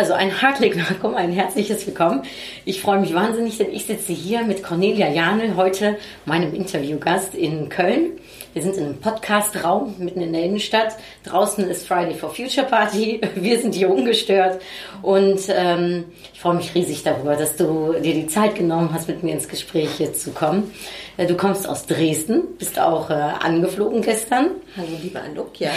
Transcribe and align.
Also 0.00 0.14
ein 0.14 0.30
herzlich 0.30 0.74
willkommen, 0.88 1.14
ein 1.14 1.30
herzliches 1.30 1.86
Willkommen. 1.86 2.22
Ich 2.64 2.80
freue 2.80 3.00
mich 3.00 3.14
wahnsinnig, 3.14 3.58
denn 3.58 3.70
ich 3.70 3.84
sitze 3.84 4.14
hier 4.14 4.44
mit 4.44 4.62
Cornelia 4.62 5.10
Janel, 5.10 5.56
heute 5.56 5.98
meinem 6.24 6.54
Interviewgast 6.54 7.34
in 7.34 7.68
Köln. 7.68 8.12
Wir 8.54 8.62
sind 8.62 8.78
in 8.78 8.84
einem 8.84 8.96
Podcast-Raum 8.96 9.96
mitten 9.98 10.22
in 10.22 10.32
der 10.32 10.42
Innenstadt. 10.42 10.96
Draußen 11.24 11.68
ist 11.68 11.86
Friday 11.86 12.14
for 12.14 12.34
Future 12.34 12.66
Party. 12.66 13.20
Wir 13.34 13.60
sind 13.60 13.74
hier 13.74 13.90
ungestört. 13.90 14.62
Und 15.02 15.40
ähm, 15.50 16.06
ich 16.32 16.40
freue 16.40 16.54
mich 16.54 16.74
riesig 16.74 17.02
darüber, 17.02 17.36
dass 17.36 17.56
du 17.56 17.92
dir 18.02 18.14
die 18.14 18.26
Zeit 18.26 18.54
genommen 18.54 18.90
hast, 18.94 19.06
mit 19.06 19.22
mir 19.22 19.34
ins 19.34 19.48
Gespräch 19.48 19.90
hier 19.98 20.14
zu 20.14 20.30
kommen. 20.30 20.72
Äh, 21.16 21.26
Du 21.26 21.36
kommst 21.36 21.68
aus 21.68 21.86
Dresden, 21.86 22.56
bist 22.58 22.78
auch 22.78 23.10
äh, 23.10 23.14
angeflogen 23.14 24.02
gestern. 24.02 24.50
Hallo, 24.76 24.88
liebe 25.02 25.20
Anuk, 25.20 25.58
ja. 25.60 25.70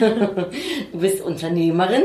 Du 0.92 0.98
bist 0.98 1.20
Unternehmerin, 1.20 2.02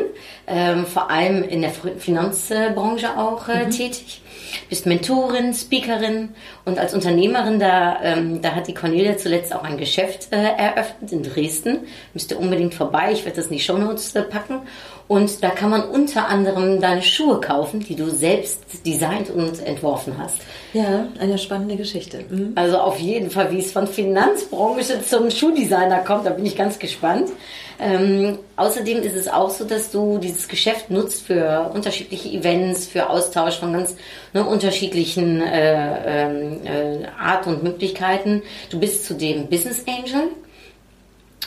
ähm, 0.47 0.85
vor 0.85 1.09
allem 1.09 1.43
in 1.43 1.61
der 1.61 1.71
Finanzbranche 1.71 3.17
auch 3.17 3.47
äh, 3.47 3.69
tätig. 3.69 4.21
Bist 4.69 4.85
Mentorin, 4.85 5.53
Speakerin 5.53 6.29
und 6.63 6.79
als 6.79 6.93
Unternehmerin, 6.93 7.59
da, 7.59 8.01
ähm, 8.01 8.41
da 8.41 8.55
hat 8.55 8.67
die 8.67 8.73
Cornelia 8.73 9.17
zuletzt 9.17 9.53
auch 9.53 9.63
ein 9.63 9.77
Geschäft 9.77 10.31
eröffnet 10.31 11.11
in 11.11 11.23
Dresden. 11.23 11.79
Müsst 12.13 12.31
ihr 12.31 12.39
unbedingt 12.39 12.73
vorbei, 12.73 13.09
ich 13.11 13.25
werde 13.25 13.37
das 13.37 13.47
in 13.47 13.53
die 13.53 13.59
Shownotes 13.59 14.13
packen. 14.29 14.61
Und 15.07 15.43
da 15.43 15.49
kann 15.49 15.69
man 15.69 15.83
unter 15.83 16.27
anderem 16.27 16.81
deine 16.81 17.03
Schuhe 17.03 17.39
kaufen, 17.39 17.79
die 17.79 17.95
du 17.95 18.09
selbst 18.09 18.59
designt 18.85 19.29
und 19.29 19.63
entworfen 19.63 20.17
hast. 20.17 20.37
Ja, 20.73 21.07
eine 21.19 21.37
spannende 21.37 21.75
Geschichte. 21.75 22.25
Mhm. 22.27 22.53
Also 22.55 22.79
auf 22.79 22.99
jeden 22.99 23.29
Fall, 23.29 23.51
wie 23.51 23.59
es 23.59 23.71
von 23.71 23.85
Finanzbranche 23.85 25.05
zum 25.05 25.29
Schuhdesigner 25.29 25.99
kommt, 25.99 26.25
da 26.25 26.31
bin 26.31 26.45
ich 26.45 26.57
ganz 26.57 26.79
gespannt. 26.79 27.29
Ähm, 27.79 28.39
außerdem 28.55 29.03
ist 29.03 29.15
es 29.15 29.27
auch 29.27 29.49
so, 29.49 29.65
dass 29.65 29.91
du 29.91 30.17
dieses 30.17 30.47
Geschäft 30.47 30.89
nutzt 30.89 31.27
für 31.27 31.71
unterschiedliche 31.73 32.29
Events, 32.29 32.87
für 32.87 33.09
Austausch 33.09 33.59
von 33.59 33.73
ganz 33.73 33.95
ne, 34.33 34.43
unterschiedlichen 34.45 35.41
äh, 35.41 36.25
ähm, 36.25 36.57
äh, 36.65 37.05
Art 37.19 37.45
und 37.47 37.63
Möglichkeiten. 37.63 38.41
Du 38.69 38.79
bist 38.79 39.05
zudem 39.05 39.47
Business 39.47 39.83
Angel 39.87 40.29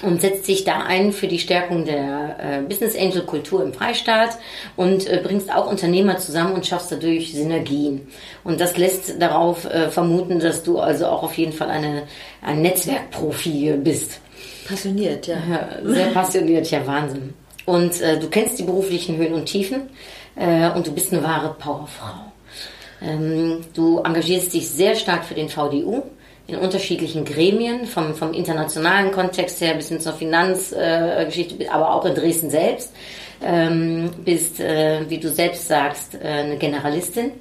und 0.02 0.20
setzt 0.20 0.44
sich 0.44 0.64
da 0.64 0.82
ein 0.82 1.12
für 1.12 1.26
die 1.26 1.38
Stärkung 1.38 1.84
der 1.84 2.36
äh, 2.38 2.62
Business 2.62 2.96
Angel 2.96 3.22
Kultur 3.22 3.62
im 3.62 3.72
Freistaat 3.72 4.38
und 4.76 5.06
äh, 5.06 5.20
bringst 5.22 5.52
auch 5.52 5.70
Unternehmer 5.70 6.18
zusammen 6.18 6.54
und 6.54 6.66
schaffst 6.66 6.92
dadurch 6.92 7.32
Synergien. 7.32 8.08
Und 8.44 8.60
das 8.60 8.76
lässt 8.76 9.20
darauf 9.20 9.64
äh, 9.64 9.90
vermuten, 9.90 10.38
dass 10.38 10.62
du 10.62 10.78
also 10.78 11.06
auch 11.06 11.22
auf 11.22 11.36
jeden 11.36 11.52
Fall 11.52 11.70
eine, 11.70 12.04
ein 12.42 12.62
Netzwerkprofi 12.62 13.74
bist. 13.82 14.20
Passioniert, 14.66 15.26
ja. 15.26 15.36
Ja, 15.50 15.68
sehr 15.82 16.06
passioniert, 16.08 16.70
ja 16.70 16.86
Wahnsinn. 16.86 17.34
Und 17.64 18.00
äh, 18.00 18.18
du 18.18 18.28
kennst 18.28 18.58
die 18.58 18.64
beruflichen 18.64 19.16
Höhen 19.16 19.34
und 19.34 19.46
Tiefen 19.46 19.90
äh, 20.36 20.70
und 20.70 20.86
du 20.86 20.92
bist 20.92 21.12
eine 21.12 21.22
wahre 21.22 21.54
Powerfrau. 21.54 22.27
Ähm, 23.02 23.60
du 23.74 24.00
engagierst 24.00 24.54
dich 24.54 24.68
sehr 24.68 24.94
stark 24.94 25.24
für 25.24 25.34
den 25.34 25.48
VDU 25.48 26.02
in 26.48 26.56
unterschiedlichen 26.56 27.24
Gremien, 27.24 27.86
vom, 27.86 28.14
vom 28.14 28.32
internationalen 28.32 29.12
Kontext 29.12 29.60
her 29.60 29.74
bis 29.74 29.88
hin 29.88 30.00
zur 30.00 30.14
Finanzgeschichte, 30.14 31.62
äh, 31.62 31.68
aber 31.68 31.94
auch 31.94 32.04
in 32.06 32.14
Dresden 32.14 32.50
selbst. 32.50 32.92
Ähm, 33.40 34.10
bist, 34.24 34.58
äh, 34.58 35.08
wie 35.08 35.18
du 35.18 35.30
selbst 35.30 35.68
sagst, 35.68 36.14
äh, 36.14 36.26
eine 36.26 36.56
Generalistin. 36.56 37.32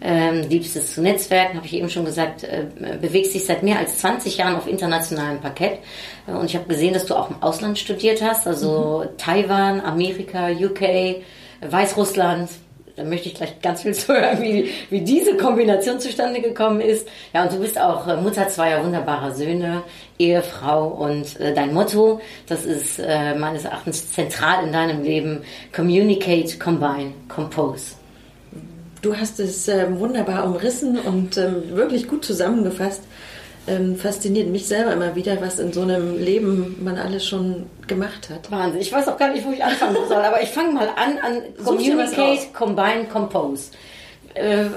Ähm, 0.00 0.48
liebst 0.48 0.76
es 0.76 0.94
zu 0.94 1.02
Netzwerken, 1.02 1.56
habe 1.56 1.66
ich 1.66 1.74
eben 1.74 1.88
schon 1.88 2.04
gesagt, 2.04 2.44
äh, 2.44 2.66
bewegst 3.00 3.34
dich 3.34 3.44
seit 3.44 3.62
mehr 3.62 3.78
als 3.78 3.98
20 3.98 4.36
Jahren 4.36 4.56
auf 4.56 4.66
internationalem 4.66 5.40
Parkett. 5.40 5.78
Äh, 6.26 6.32
und 6.32 6.46
ich 6.46 6.56
habe 6.56 6.66
gesehen, 6.66 6.94
dass 6.94 7.06
du 7.06 7.14
auch 7.14 7.30
im 7.30 7.42
Ausland 7.42 7.78
studiert 7.78 8.22
hast, 8.22 8.46
also 8.46 9.06
Taiwan, 9.18 9.80
Amerika, 9.80 10.48
UK, 10.50 11.22
Weißrussland. 11.60 12.50
Da 12.96 13.02
möchte 13.02 13.28
ich 13.28 13.34
gleich 13.34 13.60
ganz 13.60 13.82
viel 13.82 13.94
zu 13.94 14.12
hören, 14.14 14.40
wie, 14.40 14.70
wie 14.90 15.00
diese 15.00 15.36
Kombination 15.36 15.98
zustande 15.98 16.40
gekommen 16.40 16.80
ist. 16.80 17.08
Ja, 17.32 17.42
und 17.42 17.52
du 17.52 17.58
bist 17.58 17.80
auch 17.80 18.06
äh, 18.06 18.16
Mutter 18.16 18.48
zweier 18.48 18.84
wunderbarer 18.84 19.34
Söhne, 19.34 19.82
Ehefrau 20.18 20.86
und 20.86 21.40
äh, 21.40 21.54
dein 21.54 21.74
Motto, 21.74 22.20
das 22.46 22.64
ist 22.64 23.00
äh, 23.00 23.34
meines 23.34 23.64
Erachtens 23.64 24.12
zentral 24.12 24.64
in 24.64 24.72
deinem 24.72 25.02
Leben, 25.02 25.42
Communicate, 25.74 26.58
Combine, 26.58 27.12
Compose. 27.28 27.96
Du 29.02 29.16
hast 29.16 29.38
es 29.40 29.68
ähm, 29.68 29.98
wunderbar 29.98 30.44
umrissen 30.44 30.98
und 30.98 31.36
ähm, 31.36 31.76
wirklich 31.76 32.08
gut 32.08 32.24
zusammengefasst. 32.24 33.02
Ähm, 33.66 33.96
fasziniert 33.96 34.48
mich 34.48 34.66
selber 34.66 34.92
immer 34.92 35.16
wieder, 35.16 35.40
was 35.40 35.58
in 35.58 35.72
so 35.72 35.82
einem 35.82 36.18
Leben 36.18 36.84
man 36.84 36.98
alles 36.98 37.26
schon 37.26 37.64
gemacht 37.86 38.28
hat. 38.28 38.50
Wahnsinn. 38.50 38.82
Ich 38.82 38.92
weiß 38.92 39.08
auch 39.08 39.16
gar 39.16 39.32
nicht, 39.32 39.46
wo 39.46 39.52
ich 39.52 39.64
anfangen 39.64 39.96
soll, 40.06 40.22
aber 40.22 40.42
ich 40.42 40.50
fange 40.50 40.72
mal 40.72 40.88
an 40.88 41.18
an 41.22 41.42
Communicate, 41.64 42.52
Combine, 42.52 43.06
Compose. 43.10 43.70
Äh, 44.34 44.64
äh, 44.64 44.68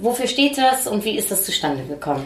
wofür 0.00 0.26
steht 0.26 0.58
das 0.58 0.88
und 0.88 1.04
wie 1.04 1.16
ist 1.16 1.30
das 1.30 1.44
zustande 1.44 1.84
gekommen? 1.84 2.24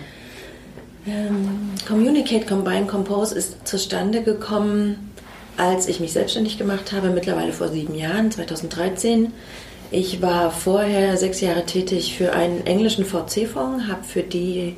Ähm, 1.07 1.75
Communicate, 1.87 2.47
Combine, 2.47 2.87
Compose 2.87 3.35
ist 3.35 3.69
zustande 3.69 4.23
gekommen, 4.23 5.13
als 5.57 5.87
ich 5.87 6.01
mich 6.01 6.13
selbstständig 6.13 6.57
gemacht 6.57 6.93
habe, 6.93 7.11
mittlerweile 7.11 7.53
vor 7.53 7.69
sieben 7.69 7.95
Jahren, 7.95 8.31
2013. 8.31 9.33
Ich 9.91 10.23
war 10.23 10.51
vorher 10.51 11.17
sechs 11.17 11.41
Jahre 11.41 11.65
tätig 11.65 12.17
für 12.17 12.33
einen 12.33 12.67
englischen 12.67 13.05
VC-Fonds, 13.05 13.87
habe 13.87 14.03
für 14.03 14.23
die 14.23 14.77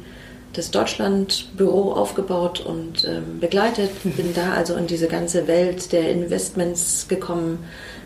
das 0.59 0.73
Deutschland-Büro 0.73 1.93
aufgebaut 1.93 2.61
und 2.61 3.05
ähm, 3.05 3.39
begleitet. 3.41 3.91
Bin 4.03 4.35
da 4.35 4.53
also 4.55 4.75
in 4.75 4.89
diese 4.89 5.07
ganze 5.07 5.47
Welt 5.47 5.93
der 5.93 6.11
Investments 6.11 7.07
gekommen, 7.09 7.61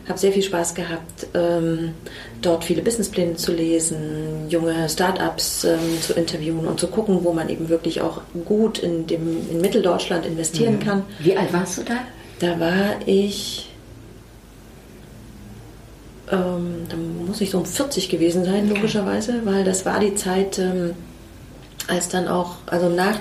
habe 0.06 0.18
sehr 0.18 0.32
viel 0.32 0.42
Spaß 0.42 0.74
gehabt, 0.74 1.28
ähm, 1.32 1.94
dort 2.42 2.64
viele 2.64 2.82
Businesspläne 2.82 3.36
zu 3.36 3.52
lesen, 3.52 4.50
junge 4.50 4.88
Startups 4.88 5.64
ähm, 5.64 5.78
zu 6.02 6.12
interviewen 6.12 6.66
und 6.66 6.78
zu 6.78 6.88
gucken, 6.88 7.24
wo 7.24 7.32
man 7.32 7.48
eben 7.48 7.70
wirklich 7.70 8.02
auch 8.02 8.20
gut 8.44 8.78
in, 8.78 9.06
dem, 9.06 9.50
in 9.50 9.60
Mitteldeutschland 9.60 10.26
investieren 10.26 10.78
kann. 10.78 11.04
Wie 11.20 11.36
alt 11.36 11.52
warst 11.52 11.78
du 11.78 11.82
da? 11.84 11.94
Da 12.40 12.60
war 12.60 12.96
ich, 13.06 13.70
ähm, 16.30 16.86
da 16.88 16.96
muss 17.26 17.40
ich 17.40 17.50
so 17.50 17.58
um 17.58 17.64
40 17.64 18.10
gewesen 18.10 18.44
sein, 18.44 18.68
logischerweise, 18.68 19.40
weil 19.44 19.64
das 19.64 19.86
war 19.86 20.00
die 20.00 20.14
Zeit, 20.16 20.58
ähm, 20.58 20.94
als 21.88 22.08
dann 22.08 22.28
auch, 22.28 22.56
also 22.66 22.88
nach, 22.88 23.18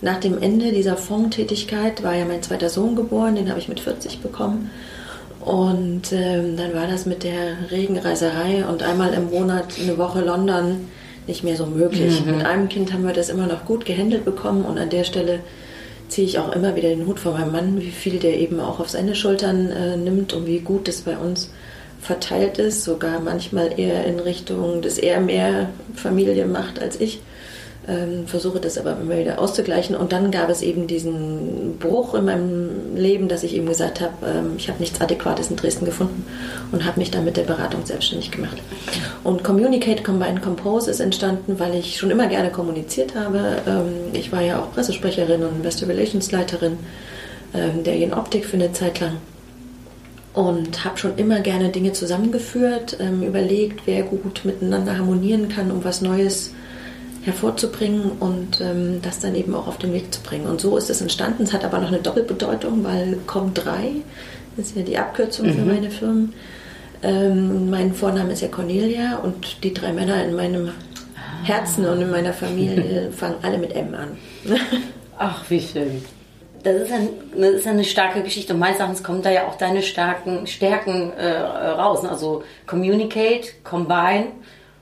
nach 0.00 0.20
dem 0.20 0.40
Ende 0.40 0.72
dieser 0.72 0.96
Fondstätigkeit 0.96 2.02
war 2.02 2.14
ja 2.14 2.24
mein 2.24 2.42
zweiter 2.42 2.68
Sohn 2.68 2.96
geboren, 2.96 3.36
den 3.36 3.48
habe 3.48 3.60
ich 3.60 3.68
mit 3.68 3.80
40 3.80 4.20
bekommen. 4.20 4.70
Und 5.40 6.12
ähm, 6.12 6.56
dann 6.56 6.74
war 6.74 6.86
das 6.86 7.04
mit 7.04 7.22
der 7.22 7.70
Regenreiserei 7.70 8.64
und 8.66 8.82
einmal 8.82 9.12
im 9.12 9.30
Monat 9.30 9.74
eine 9.80 9.98
Woche 9.98 10.20
London 10.22 10.88
nicht 11.26 11.44
mehr 11.44 11.56
so 11.56 11.66
möglich. 11.66 12.24
Mit 12.24 12.44
einem 12.44 12.68
Kind 12.68 12.92
haben 12.92 13.06
wir 13.06 13.12
das 13.12 13.28
immer 13.28 13.46
noch 13.46 13.64
gut 13.64 13.84
gehandelt 13.84 14.24
bekommen 14.24 14.64
und 14.64 14.78
an 14.78 14.90
der 14.90 15.04
Stelle 15.04 15.40
ziehe 16.08 16.26
ich 16.26 16.38
auch 16.38 16.52
immer 16.52 16.76
wieder 16.76 16.88
den 16.88 17.06
Hut 17.06 17.18
vor 17.18 17.32
meinem 17.32 17.52
Mann, 17.52 17.80
wie 17.80 17.90
viel 17.90 18.18
der 18.18 18.38
eben 18.38 18.60
auch 18.60 18.78
auf 18.78 18.90
seine 18.90 19.14
Schultern 19.14 19.70
äh, 19.70 19.96
nimmt 19.96 20.32
und 20.32 20.46
wie 20.46 20.60
gut 20.60 20.86
das 20.86 21.02
bei 21.02 21.16
uns 21.16 21.50
verteilt 22.00 22.58
ist, 22.58 22.84
sogar 22.84 23.20
manchmal 23.20 23.78
eher 23.78 24.04
in 24.04 24.20
Richtung, 24.20 24.82
dass 24.82 24.98
er 24.98 25.20
mehr 25.20 25.70
Familie 25.94 26.46
macht 26.46 26.80
als 26.80 27.00
ich. 27.00 27.20
Ähm, 27.86 28.26
versuche 28.26 28.60
das 28.60 28.78
aber 28.78 28.96
immer 28.98 29.18
wieder 29.18 29.38
auszugleichen. 29.38 29.94
Und 29.94 30.12
dann 30.12 30.30
gab 30.30 30.48
es 30.48 30.62
eben 30.62 30.86
diesen 30.86 31.76
Bruch 31.78 32.14
in 32.14 32.24
meinem 32.24 32.96
Leben, 32.96 33.28
dass 33.28 33.42
ich 33.42 33.54
eben 33.54 33.66
gesagt 33.66 34.00
habe, 34.00 34.14
ähm, 34.26 34.52
ich 34.56 34.68
habe 34.68 34.80
nichts 34.80 35.02
Adäquates 35.02 35.50
in 35.50 35.56
Dresden 35.56 35.84
gefunden 35.84 36.24
und 36.72 36.86
habe 36.86 36.98
mich 36.98 37.10
dann 37.10 37.26
mit 37.26 37.36
der 37.36 37.42
Beratung 37.42 37.84
selbstständig 37.84 38.30
gemacht. 38.30 38.56
Und 39.22 39.44
Communicate, 39.44 40.02
Combine, 40.02 40.40
Compose 40.40 40.90
ist 40.90 41.00
entstanden, 41.00 41.58
weil 41.58 41.74
ich 41.74 41.98
schon 41.98 42.10
immer 42.10 42.26
gerne 42.26 42.48
kommuniziert 42.48 43.14
habe. 43.14 43.58
Ähm, 43.66 44.14
ich 44.14 44.32
war 44.32 44.40
ja 44.40 44.60
auch 44.60 44.72
Pressesprecherin 44.72 45.42
und 45.42 45.56
Investor 45.56 45.88
Relations 45.88 46.32
Leiterin 46.32 46.78
der 47.86 47.96
Jen 47.96 48.12
Optik 48.12 48.46
für 48.46 48.56
eine 48.56 48.72
Zeit 48.72 48.98
lang 48.98 49.18
und 50.32 50.84
habe 50.84 50.98
schon 50.98 51.16
immer 51.18 51.38
gerne 51.38 51.68
Dinge 51.68 51.92
zusammengeführt, 51.92 52.98
überlegt, 53.24 53.82
wer 53.86 54.02
gut 54.02 54.40
miteinander 54.42 54.98
harmonieren 54.98 55.48
kann, 55.48 55.70
um 55.70 55.84
was 55.84 56.00
Neues 56.00 56.52
hervorzubringen 57.24 58.12
und 58.20 58.60
ähm, 58.60 59.00
das 59.02 59.20
dann 59.20 59.34
eben 59.34 59.54
auch 59.54 59.66
auf 59.66 59.78
den 59.78 59.92
Weg 59.92 60.12
zu 60.12 60.20
bringen. 60.20 60.46
Und 60.46 60.60
so 60.60 60.76
ist 60.76 60.90
es 60.90 61.00
entstanden. 61.00 61.44
Es 61.44 61.52
hat 61.52 61.64
aber 61.64 61.78
noch 61.78 61.88
eine 61.88 62.00
Doppelbedeutung, 62.00 62.84
weil 62.84 63.18
COM3 63.26 64.02
das 64.56 64.66
ist 64.66 64.76
ja 64.76 64.82
die 64.82 64.98
Abkürzung 64.98 65.52
für 65.52 65.62
meine 65.62 65.90
Firmen. 65.90 66.32
Ähm, 67.02 67.70
mein 67.70 67.92
Vorname 67.92 68.32
ist 68.32 68.42
ja 68.42 68.48
Cornelia 68.48 69.16
und 69.18 69.62
die 69.64 69.74
drei 69.74 69.92
Männer 69.92 70.24
in 70.24 70.34
meinem 70.34 70.70
Herzen 71.42 71.86
und 71.86 72.00
in 72.00 72.10
meiner 72.10 72.32
Familie 72.32 73.10
fangen 73.16 73.36
alle 73.42 73.58
mit 73.58 73.74
M 73.74 73.94
an. 73.94 74.16
Ach, 75.18 75.44
wie 75.48 75.60
schön. 75.60 76.02
Das 76.62 76.76
ist, 76.76 76.92
ein, 76.92 77.08
das 77.36 77.50
ist 77.50 77.66
eine 77.66 77.84
starke 77.84 78.22
Geschichte 78.22 78.54
und 78.54 78.58
meines 78.58 78.78
Erachtens 78.78 79.02
kommen 79.02 79.20
da 79.20 79.30
ja 79.30 79.46
auch 79.46 79.58
deine 79.58 79.82
starken 79.82 80.46
Stärken 80.46 81.12
äh, 81.12 81.36
raus. 81.36 82.06
Also 82.06 82.42
Communicate, 82.66 83.48
Combine 83.64 84.28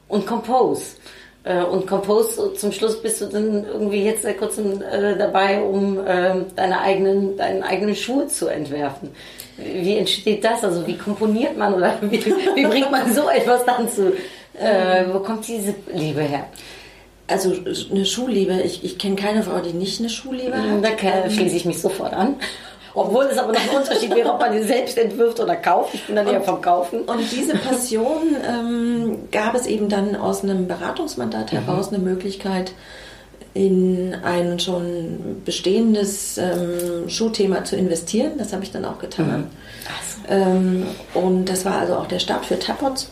und 0.06 0.25
Compose. 0.27 0.97
Äh, 1.44 1.62
und 1.65 1.87
Compose 1.89 2.55
zum 2.55 2.71
Schluss 2.73 3.03
bist 3.03 3.21
du 3.21 3.27
dann 3.27 3.65
irgendwie 3.67 4.05
jetzt 4.05 4.23
seit 4.23 4.39
kurzem 4.39 4.81
äh, 4.83 5.17
dabei, 5.17 5.61
um 5.61 5.99
äh, 6.06 6.35
deine 6.55 6.81
eigenen, 6.81 7.37
deinen 7.37 7.62
eigenen 7.65 7.97
Schuh 7.97 8.27
zu 8.27 8.47
entwerfen. 8.49 9.11
Wie 9.56 9.97
entsteht 9.99 10.44
das? 10.44 10.62
Also 10.65 10.87
wie 10.87 10.97
komponiert 10.97 11.56
man 11.56 11.75
oder 11.75 11.94
wie, 12.03 12.25
wie 12.55 12.65
bringt 12.67 12.91
man 12.91 13.12
so 13.12 13.29
etwas 13.29 13.65
dann 13.65 13.89
zu? 13.89 14.12
Äh, 14.55 15.05
wo 15.12 15.19
kommt 15.21 15.47
diese 15.49 15.75
Liebe 15.93 16.21
her? 16.23 16.44
Also 17.27 17.55
eine 17.91 18.05
Schuhliebe, 18.05 18.61
ich, 18.65 18.85
ich 18.85 18.99
kenne 18.99 19.17
keine 19.17 19.43
Frau, 19.43 19.59
die 19.61 19.73
nicht 19.73 20.00
eine 20.00 20.11
Schuhliebe 20.11 20.55
hat. 20.56 20.85
Da 20.85 20.91
ke- 20.91 21.31
schließe 21.31 21.56
ich 21.56 21.65
mich 21.65 21.81
sofort 21.81 22.12
an. 22.12 22.37
Obwohl 22.94 23.25
es 23.25 23.39
aber 23.39 23.53
noch 23.53 23.61
ein 23.61 23.77
Unterschied 23.77 24.15
wäre, 24.15 24.33
ob 24.33 24.41
man 24.41 24.53
die 24.53 24.62
selbst 24.62 24.99
entwirft 24.99 25.41
oder 25.41 25.56
kauft. 25.56 25.94
Ich 25.94 26.06
bin 26.06 26.17
dann 26.17 26.27
eher 26.27 26.43
vom 26.43 26.61
Kaufen. 26.61 27.03
Und 27.03 27.33
diese 27.33 27.56
Passion 27.56 28.37
ähm, 28.47 29.19
gab 29.31 29.55
es 29.55 29.67
eben 29.67 29.89
dann 29.89 30.15
aus 30.15 30.43
einem 30.43 30.69
Beratungsmandat 30.69 31.53
heraus 31.53 31.89
eine 31.89 31.99
Möglichkeit, 31.99 32.73
in 33.55 34.15
ein 34.23 34.59
schon 34.59 35.43
bestehendes 35.44 36.39
ähm, 36.39 37.09
Schuhthema 37.09 37.65
zu 37.65 37.77
investieren. 37.77 38.33
Das 38.39 38.53
habe 38.53 38.65
ich 38.65 38.73
dann 38.73 38.85
auch 38.85 38.99
getan. 38.99 39.50
Ähm, 40.29 40.87
und 41.15 41.47
das 41.47 41.65
war 41.65 41.79
also 41.81 41.97
auch 41.97 42.06
der 42.06 42.19
Start 42.19 42.47
für 42.47 42.59
Tapots. 42.59 43.09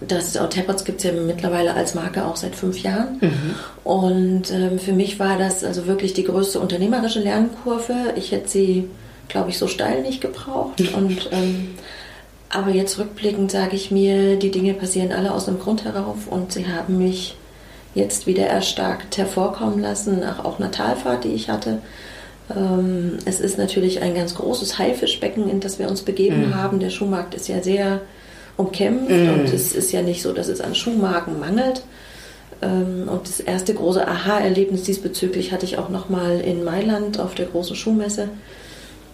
Das 0.00 0.32
Tapots 0.34 0.84
gibt 0.84 0.98
es 0.98 1.04
ja 1.04 1.12
mittlerweile 1.12 1.72
als 1.74 1.94
Marke 1.94 2.24
auch 2.24 2.36
seit 2.36 2.54
fünf 2.54 2.78
Jahren. 2.82 3.18
Und 3.82 4.52
ähm, 4.52 4.78
für 4.78 4.92
mich 4.92 5.18
war 5.18 5.38
das 5.38 5.64
also 5.64 5.86
wirklich 5.86 6.12
die 6.12 6.24
größte 6.24 6.60
unternehmerische 6.60 7.20
Lernkurve. 7.20 8.12
Ich 8.16 8.30
hätte 8.30 8.48
sie, 8.48 8.90
glaube 9.28 9.50
ich, 9.50 9.58
so 9.58 9.68
steil 9.68 10.02
nicht 10.02 10.20
gebraucht. 10.20 10.82
Und 10.94 11.30
ähm, 11.32 11.68
aber 12.48 12.70
jetzt 12.70 12.98
rückblickend 12.98 13.50
sage 13.50 13.76
ich 13.76 13.90
mir, 13.90 14.36
die 14.36 14.50
Dinge 14.50 14.74
passieren 14.74 15.12
alle 15.12 15.32
aus 15.32 15.48
einem 15.48 15.58
Grund 15.58 15.84
herauf 15.84 16.28
und 16.28 16.52
sie 16.52 16.66
haben 16.68 16.96
mich 16.98 17.36
jetzt 17.94 18.26
wieder 18.26 18.46
erstarkt 18.46 19.18
hervorkommen 19.18 19.80
lassen, 19.80 20.20
nach 20.20 20.44
auch 20.44 20.58
einer 20.58 20.70
Talfahrt, 20.70 21.24
die 21.24 21.32
ich 21.32 21.50
hatte. 21.50 21.82
Ähm, 22.54 23.18
es 23.24 23.40
ist 23.40 23.58
natürlich 23.58 24.00
ein 24.00 24.14
ganz 24.14 24.34
großes 24.34 24.78
Haifischbecken, 24.78 25.50
in 25.50 25.60
das 25.60 25.78
wir 25.78 25.88
uns 25.88 26.02
begeben 26.02 26.54
haben. 26.54 26.78
Der 26.78 26.90
Schuhmarkt 26.90 27.34
ist 27.34 27.48
ja 27.48 27.62
sehr 27.62 28.02
umkämpft 28.56 29.10
und 29.10 29.52
es 29.52 29.74
ist 29.74 29.92
ja 29.92 30.02
nicht 30.02 30.22
so, 30.22 30.32
dass 30.32 30.48
es 30.48 30.60
an 30.60 30.74
Schuhmarken 30.74 31.38
mangelt. 31.38 31.82
Ähm, 32.62 33.08
und 33.08 33.28
das 33.28 33.40
erste 33.40 33.74
große 33.74 34.06
Aha-Erlebnis 34.06 34.84
diesbezüglich 34.84 35.52
hatte 35.52 35.66
ich 35.66 35.78
auch 35.78 35.88
nochmal 35.88 36.40
in 36.40 36.64
Mailand 36.64 37.20
auf 37.20 37.34
der 37.34 37.46
großen 37.46 37.76
Schuhmesse. 37.76 38.28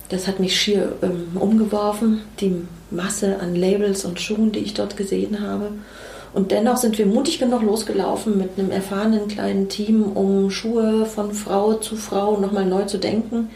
Das 0.09 0.29
hat 0.29 0.41
mich 0.41 0.61
schier 0.61 0.93
ähm, 1.03 1.29
umgeworfen, 1.35 2.21
die 2.41 2.55
Masse 2.91 3.41
an 3.41 3.57
Labels 3.57 4.05
und 4.05 4.21
Schuhen, 4.21 4.53
die 4.53 4.61
ich 4.61 4.75
dort 4.75 4.97
gesehen 4.97 5.41
habe. 5.41 5.71
Und 6.35 6.51
dennoch 6.51 6.77
sind 6.77 6.99
wir 6.99 7.07
mutig 7.07 7.39
genug 7.39 7.63
losgelaufen 7.63 8.39
mit 8.39 8.51
einem 8.59 8.71
erfahrenen 8.71 9.29
kleinen 9.29 9.69
Team, 9.69 10.05
um 10.13 10.51
Schuhe 10.51 11.05
von 11.05 11.33
Frau 11.33 11.75
zu 11.75 11.97
Frau 11.97 12.39
nochmal 12.39 12.65
neu 12.65 12.85
zu 12.85 12.99
denken. 12.99 13.51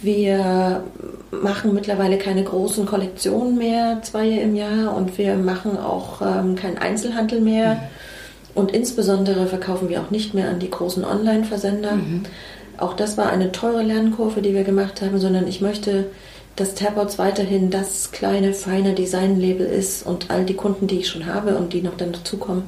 Wir 0.00 0.84
machen 1.30 1.74
mittlerweile 1.74 2.18
keine 2.18 2.44
großen 2.44 2.86
Kollektionen 2.86 3.58
mehr, 3.58 4.00
zwei 4.02 4.28
im 4.28 4.54
Jahr, 4.54 4.94
und 4.96 5.18
wir 5.18 5.36
machen 5.36 5.76
auch 5.76 6.22
ähm, 6.22 6.54
keinen 6.54 6.78
Einzelhandel 6.78 7.40
mehr. 7.40 7.82
Und 8.54 8.72
insbesondere 8.72 9.46
verkaufen 9.46 9.88
wir 9.88 10.00
auch 10.00 10.10
nicht 10.10 10.34
mehr 10.34 10.48
an 10.48 10.58
die 10.58 10.70
großen 10.70 11.04
Online-Versender. 11.04 11.98
Auch 12.78 12.94
das 12.94 13.16
war 13.18 13.30
eine 13.30 13.52
teure 13.52 13.82
Lernkurve, 13.82 14.40
die 14.40 14.54
wir 14.54 14.64
gemacht 14.64 15.02
haben, 15.02 15.18
sondern 15.18 15.46
ich 15.46 15.60
möchte, 15.60 16.06
dass 16.56 16.74
Tabots 16.74 17.18
weiterhin 17.18 17.70
das 17.70 18.10
kleine, 18.10 18.52
feine 18.52 18.94
Designlabel 18.94 19.66
ist 19.66 20.04
und 20.04 20.30
all 20.30 20.44
die 20.44 20.54
Kunden, 20.54 20.86
die 20.86 21.00
ich 21.00 21.08
schon 21.08 21.26
habe 21.26 21.56
und 21.56 21.72
die 21.72 21.82
noch 21.82 21.96
dann 21.96 22.12
dazukommen, 22.12 22.64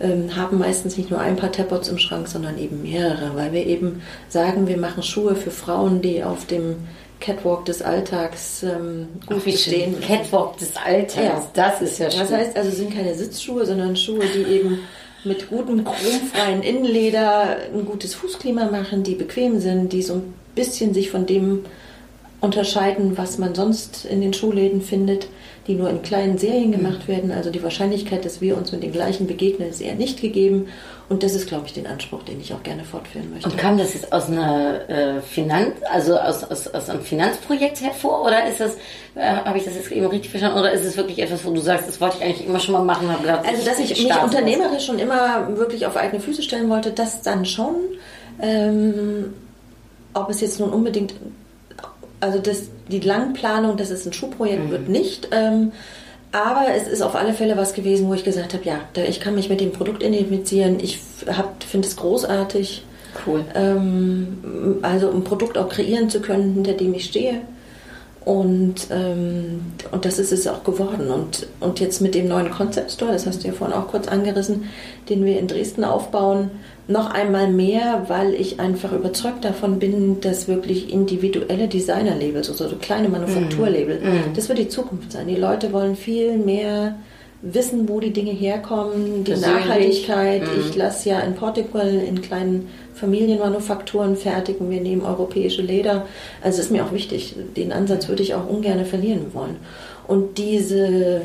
ähm, 0.00 0.36
haben 0.36 0.58
meistens 0.58 0.96
nicht 0.96 1.10
nur 1.10 1.20
ein 1.20 1.36
paar 1.36 1.52
Tabots 1.52 1.88
im 1.88 1.98
Schrank, 1.98 2.28
sondern 2.28 2.58
eben 2.58 2.82
mehrere, 2.82 3.34
weil 3.34 3.52
wir 3.52 3.66
eben 3.66 4.02
sagen, 4.28 4.68
wir 4.68 4.78
machen 4.78 5.02
Schuhe 5.02 5.34
für 5.34 5.50
Frauen, 5.50 6.02
die 6.02 6.22
auf 6.22 6.46
dem 6.46 6.76
Catwalk 7.20 7.64
des 7.64 7.82
Alltags 7.82 8.62
ähm, 8.62 9.08
gut 9.26 9.42
Ach, 9.46 9.58
schön. 9.58 10.00
Catwalk 10.00 10.58
des 10.58 10.76
Alltags. 10.76 11.16
Ja. 11.16 11.50
Das 11.54 11.82
ist 11.82 11.98
ja 11.98 12.10
schön. 12.10 12.20
Das 12.20 12.32
heißt 12.32 12.56
also, 12.56 12.68
es 12.68 12.76
sind 12.76 12.94
keine 12.94 13.14
Sitzschuhe, 13.14 13.66
sondern 13.66 13.96
Schuhe, 13.96 14.24
die 14.34 14.52
eben 14.52 14.80
mit 15.24 15.48
gutem 15.50 15.84
chromfreien 15.84 16.62
Innenleder 16.62 17.56
ein 17.74 17.84
gutes 17.84 18.14
Fußklima 18.14 18.70
machen, 18.70 19.02
die 19.02 19.14
bequem 19.14 19.58
sind, 19.58 19.92
die 19.92 20.02
so 20.02 20.14
ein 20.14 20.34
bisschen 20.54 20.94
sich 20.94 21.10
von 21.10 21.26
dem 21.26 21.64
unterscheiden, 22.40 23.18
was 23.18 23.38
man 23.38 23.54
sonst 23.54 24.04
in 24.04 24.20
den 24.20 24.32
Schuhläden 24.32 24.80
findet, 24.80 25.26
die 25.68 25.74
nur 25.74 25.90
in 25.90 26.02
kleinen 26.02 26.38
Serien 26.38 26.72
gemacht 26.72 27.06
werden. 27.06 27.30
Also 27.30 27.50
die 27.50 27.62
Wahrscheinlichkeit, 27.62 28.24
dass 28.24 28.40
wir 28.40 28.56
uns 28.56 28.72
mit 28.72 28.82
den 28.82 28.90
gleichen 28.90 29.26
begegnen, 29.26 29.68
ist 29.68 29.82
eher 29.82 29.94
nicht 29.94 30.20
gegeben. 30.20 30.68
Und 31.10 31.22
das 31.22 31.34
ist, 31.34 31.46
glaube 31.46 31.66
ich, 31.66 31.74
den 31.74 31.86
Anspruch, 31.86 32.22
den 32.22 32.40
ich 32.40 32.52
auch 32.54 32.62
gerne 32.62 32.84
fortführen 32.84 33.30
möchte. 33.30 33.48
Und 33.48 33.58
kam 33.58 33.76
das 33.76 33.94
jetzt 33.94 34.12
aus 34.12 34.28
einer 34.28 34.88
äh, 34.88 35.20
Finanz, 35.20 35.74
also 35.90 36.16
aus, 36.16 36.42
aus, 36.44 36.68
aus 36.68 36.88
einem 36.88 37.02
Finanzprojekt 37.02 37.82
hervor 37.82 38.24
oder 38.24 38.46
ist 38.46 38.60
das, 38.60 38.76
äh, 39.14 39.20
habe 39.44 39.58
ich 39.58 39.64
das 39.64 39.74
jetzt 39.74 39.92
eben 39.92 40.06
richtig 40.06 40.30
verstanden, 40.30 40.58
oder 40.58 40.72
ist 40.72 40.84
es 40.84 40.96
wirklich 40.96 41.18
etwas, 41.18 41.44
wo 41.44 41.52
du 41.52 41.60
sagst, 41.60 41.86
das 41.86 42.00
wollte 42.00 42.16
ich 42.18 42.24
eigentlich 42.24 42.46
immer 42.46 42.60
schon 42.60 42.72
mal 42.72 42.84
machen, 42.84 43.10
habe 43.10 43.22
gedacht, 43.22 43.46
Also, 43.46 43.64
dass 43.64 43.78
ich 43.78 43.90
mich 43.90 44.02
starte 44.02 44.24
unternehmerisch 44.24 44.86
schon 44.86 44.98
immer 44.98 45.48
wirklich 45.56 45.86
auf 45.86 45.96
eigene 45.96 46.20
Füße 46.20 46.42
stellen 46.42 46.68
wollte, 46.68 46.92
das 46.92 47.22
dann 47.22 47.44
schon. 47.44 47.74
Ähm, 48.40 49.34
ob 50.14 50.30
es 50.30 50.40
jetzt 50.40 50.60
nun 50.60 50.70
unbedingt, 50.70 51.14
also 52.20 52.38
das, 52.38 52.64
die 52.88 53.00
Langplanung, 53.00 53.76
dass 53.76 53.90
es 53.90 54.06
ein 54.06 54.12
Schuhprojekt 54.12 54.70
wird, 54.70 54.88
nicht. 54.88 55.28
Ähm, 55.32 55.72
aber 56.32 56.66
es 56.74 56.86
ist 56.88 57.02
auf 57.02 57.14
alle 57.14 57.32
Fälle 57.32 57.56
was 57.56 57.72
gewesen, 57.72 58.08
wo 58.08 58.14
ich 58.14 58.24
gesagt 58.24 58.52
habe, 58.52 58.64
ja, 58.64 58.80
da, 58.92 59.02
ich 59.02 59.20
kann 59.20 59.34
mich 59.34 59.48
mit 59.48 59.60
dem 59.60 59.72
Produkt 59.72 60.02
identifizieren. 60.02 60.78
Ich 60.80 60.98
finde 61.66 61.88
es 61.88 61.96
großartig. 61.96 62.84
Cool. 63.26 63.44
Ähm, 63.54 64.78
also 64.82 65.10
ein 65.10 65.24
Produkt 65.24 65.56
auch 65.56 65.68
kreieren 65.68 66.10
zu 66.10 66.20
können, 66.20 66.52
hinter 66.54 66.74
dem 66.74 66.92
ich 66.92 67.06
stehe. 67.06 67.40
Und, 68.28 68.88
ähm, 68.90 69.62
und 69.90 70.04
das 70.04 70.18
ist 70.18 70.32
es 70.32 70.46
auch 70.46 70.62
geworden. 70.62 71.10
Und, 71.10 71.46
und 71.60 71.80
jetzt 71.80 72.02
mit 72.02 72.14
dem 72.14 72.28
neuen 72.28 72.50
Concept 72.50 72.90
Store, 72.90 73.10
das 73.10 73.26
hast 73.26 73.42
du 73.42 73.48
ja 73.48 73.54
vorhin 73.54 73.74
auch 73.74 73.88
kurz 73.88 74.06
angerissen, 74.06 74.64
den 75.08 75.24
wir 75.24 75.38
in 75.38 75.48
Dresden 75.48 75.82
aufbauen, 75.82 76.50
noch 76.88 77.10
einmal 77.10 77.50
mehr, 77.50 78.04
weil 78.08 78.34
ich 78.34 78.60
einfach 78.60 78.92
überzeugt 78.92 79.46
davon 79.46 79.78
bin, 79.78 80.20
dass 80.20 80.46
wirklich 80.46 80.92
individuelle 80.92 81.68
Designer-Labels, 81.68 82.50
also 82.50 82.68
so 82.68 82.76
kleine 82.76 83.08
Manufakturlabel, 83.08 84.02
das 84.36 84.50
wird 84.50 84.58
die 84.58 84.68
Zukunft 84.68 85.12
sein. 85.12 85.26
Die 85.26 85.34
Leute 85.34 85.72
wollen 85.72 85.96
viel 85.96 86.36
mehr 86.36 86.96
wissen, 87.40 87.88
wo 87.88 88.00
die 88.00 88.12
Dinge 88.12 88.32
herkommen, 88.32 89.24
die 89.24 89.32
Persönlich. 89.32 89.64
Nachhaltigkeit. 89.64 90.42
Ich 90.58 90.74
lasse 90.74 91.10
ja 91.10 91.20
in 91.20 91.34
Portugal 91.34 91.88
in 91.88 92.20
kleinen 92.20 92.68
Familienmanufakturen 92.94 94.16
fertigen. 94.16 94.70
Wir 94.70 94.80
nehmen 94.80 95.02
europäische 95.02 95.62
Leder. 95.62 96.06
Also 96.42 96.60
ist 96.60 96.70
mir 96.70 96.84
auch 96.84 96.92
wichtig. 96.92 97.36
Den 97.56 97.72
Ansatz 97.72 98.08
würde 98.08 98.22
ich 98.22 98.34
auch 98.34 98.48
ungern 98.48 98.84
verlieren 98.84 99.32
wollen. 99.34 99.56
Und 100.08 100.38
diese, 100.38 101.22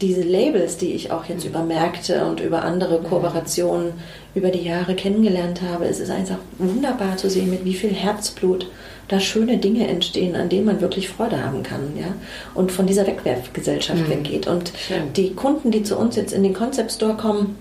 diese 0.00 0.22
Labels, 0.22 0.76
die 0.76 0.92
ich 0.92 1.12
auch 1.12 1.26
jetzt 1.26 1.44
über 1.44 1.62
Märkte 1.62 2.24
und 2.24 2.40
über 2.40 2.62
andere 2.62 3.00
Kooperationen 3.00 3.92
über 4.34 4.48
die 4.48 4.64
Jahre 4.64 4.96
kennengelernt 4.96 5.62
habe, 5.62 5.84
es 5.84 6.00
ist 6.00 6.10
einfach 6.10 6.38
wunderbar 6.58 7.16
zu 7.16 7.30
sehen, 7.30 7.50
mit 7.50 7.64
wie 7.64 7.74
viel 7.74 7.92
Herzblut 7.92 8.66
da 9.12 9.20
schöne 9.20 9.58
Dinge 9.58 9.86
entstehen, 9.88 10.34
an 10.34 10.48
denen 10.48 10.64
man 10.64 10.80
wirklich 10.80 11.08
Freude 11.08 11.44
haben 11.44 11.62
kann, 11.62 11.96
ja, 11.96 12.14
und 12.54 12.72
von 12.72 12.86
dieser 12.86 13.06
Wegwerfgesellschaft 13.06 14.08
weggeht. 14.08 14.46
Und 14.46 14.72
Schön. 14.88 15.12
die 15.12 15.34
Kunden, 15.34 15.70
die 15.70 15.82
zu 15.82 15.96
uns 15.96 16.16
jetzt 16.16 16.32
in 16.32 16.42
den 16.42 16.54
Concept 16.54 16.92
Store 16.92 17.14
kommen, 17.14 17.56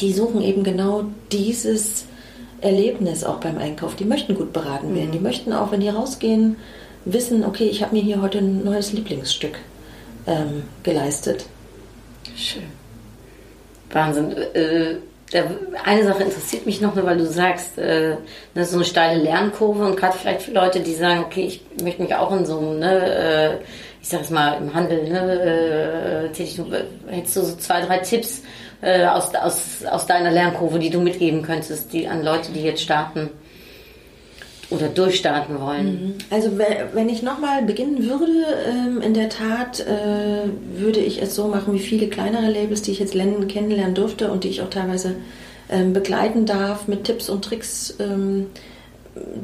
die 0.00 0.12
suchen 0.12 0.40
eben 0.40 0.62
genau 0.62 1.04
dieses 1.32 2.04
Erlebnis 2.60 3.24
auch 3.24 3.38
beim 3.38 3.58
Einkauf. 3.58 3.96
Die 3.96 4.04
möchten 4.04 4.36
gut 4.36 4.52
beraten 4.52 4.94
werden. 4.94 5.10
Die 5.10 5.18
möchten 5.18 5.52
auch, 5.52 5.72
wenn 5.72 5.80
die 5.80 5.88
rausgehen, 5.88 6.56
wissen, 7.04 7.44
okay, 7.44 7.64
ich 7.64 7.82
habe 7.82 7.96
mir 7.96 8.02
hier 8.02 8.22
heute 8.22 8.38
ein 8.38 8.62
neues 8.62 8.92
Lieblingsstück 8.92 9.58
ähm, 10.26 10.62
geleistet. 10.84 11.46
Schön. 12.36 12.62
Wahnsinn. 13.90 14.32
Äh, 14.54 14.96
eine 15.84 16.04
Sache 16.04 16.24
interessiert 16.24 16.66
mich 16.66 16.80
noch, 16.80 16.94
nur 16.94 17.04
weil 17.04 17.18
du 17.18 17.26
sagst, 17.26 17.78
äh, 17.78 18.16
das 18.54 18.66
ist 18.66 18.70
so 18.72 18.78
eine 18.78 18.84
steile 18.84 19.22
Lernkurve 19.22 19.84
und 19.86 19.96
gerade 19.96 20.16
vielleicht 20.16 20.42
für 20.42 20.52
Leute, 20.52 20.80
die 20.80 20.94
sagen, 20.94 21.24
okay, 21.24 21.44
ich 21.44 21.62
möchte 21.82 22.02
mich 22.02 22.14
auch 22.14 22.32
in 22.32 22.44
so 22.44 22.58
einem, 22.58 22.78
ne, 22.80 23.14
äh, 23.14 23.54
ich 24.02 24.08
sag 24.08 24.22
es 24.22 24.30
mal, 24.30 24.58
im 24.58 24.74
Handel 24.74 25.08
ne, 25.08 26.24
äh, 26.24 26.28
tätig, 26.32 26.56
tun. 26.56 26.74
hättest 27.08 27.36
du 27.36 27.42
so 27.42 27.56
zwei, 27.56 27.80
drei 27.82 27.98
Tipps 27.98 28.42
äh, 28.82 29.04
aus, 29.06 29.34
aus, 29.34 29.84
aus 29.88 30.06
deiner 30.06 30.30
Lernkurve, 30.30 30.78
die 30.78 30.90
du 30.90 31.00
mitgeben 31.00 31.42
könntest, 31.42 31.92
die 31.92 32.08
an 32.08 32.24
Leute, 32.24 32.50
die 32.52 32.62
jetzt 32.62 32.82
starten? 32.82 33.30
Oder 34.70 34.88
durchstarten 34.88 35.60
wollen? 35.60 36.14
Also 36.30 36.56
we- 36.58 36.88
wenn 36.94 37.08
ich 37.08 37.22
nochmal 37.22 37.62
beginnen 37.64 38.04
würde, 38.08 38.32
ähm, 38.68 39.00
in 39.02 39.14
der 39.14 39.28
Tat 39.28 39.80
äh, 39.80 40.48
würde 40.80 41.00
ich 41.00 41.20
es 41.20 41.34
so 41.34 41.48
machen 41.48 41.74
wie 41.74 41.78
viele 41.80 42.06
kleinere 42.08 42.50
Labels, 42.50 42.82
die 42.82 42.92
ich 42.92 42.98
jetzt 43.00 43.14
lernen, 43.14 43.48
kennenlernen 43.48 43.94
durfte 43.94 44.30
und 44.30 44.44
die 44.44 44.48
ich 44.48 44.62
auch 44.62 44.70
teilweise 44.70 45.14
ähm, 45.70 45.92
begleiten 45.92 46.46
darf 46.46 46.88
mit 46.88 47.04
Tipps 47.04 47.28
und 47.28 47.44
Tricks. 47.44 47.94
Ähm, 48.00 48.46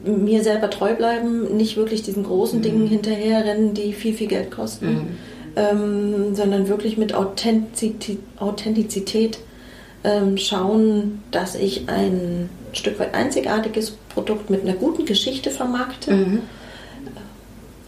mir 0.05 0.45
selber 0.45 0.71
treu 0.71 0.95
bleiben, 0.95 1.57
nicht 1.57 1.77
wirklich 1.77 2.03
diesen 2.03 2.23
großen 2.23 2.63
Dingen 2.63 2.87
hinterherrennen, 2.87 3.75
die 3.75 3.93
viel, 3.93 4.15
viel 4.15 4.29
Geld 4.29 4.53
kosten, 4.53 5.17
ähm, 5.57 6.35
sondern 6.37 6.69
wirklich 6.69 6.97
mit 6.97 7.15
Authentizität, 7.15 8.19
Authentizität 8.39 9.39
ähm, 10.05 10.37
schauen, 10.39 11.21
dass 11.33 11.57
ich 11.57 11.89
ein 11.89 12.49
Stück 12.77 12.99
weit 12.99 13.15
einzigartiges 13.15 13.93
Produkt 14.09 14.51
mit 14.51 14.63
einer 14.63 14.75
guten 14.75 15.05
Geschichte 15.05 15.51
vermarkte 15.51 16.41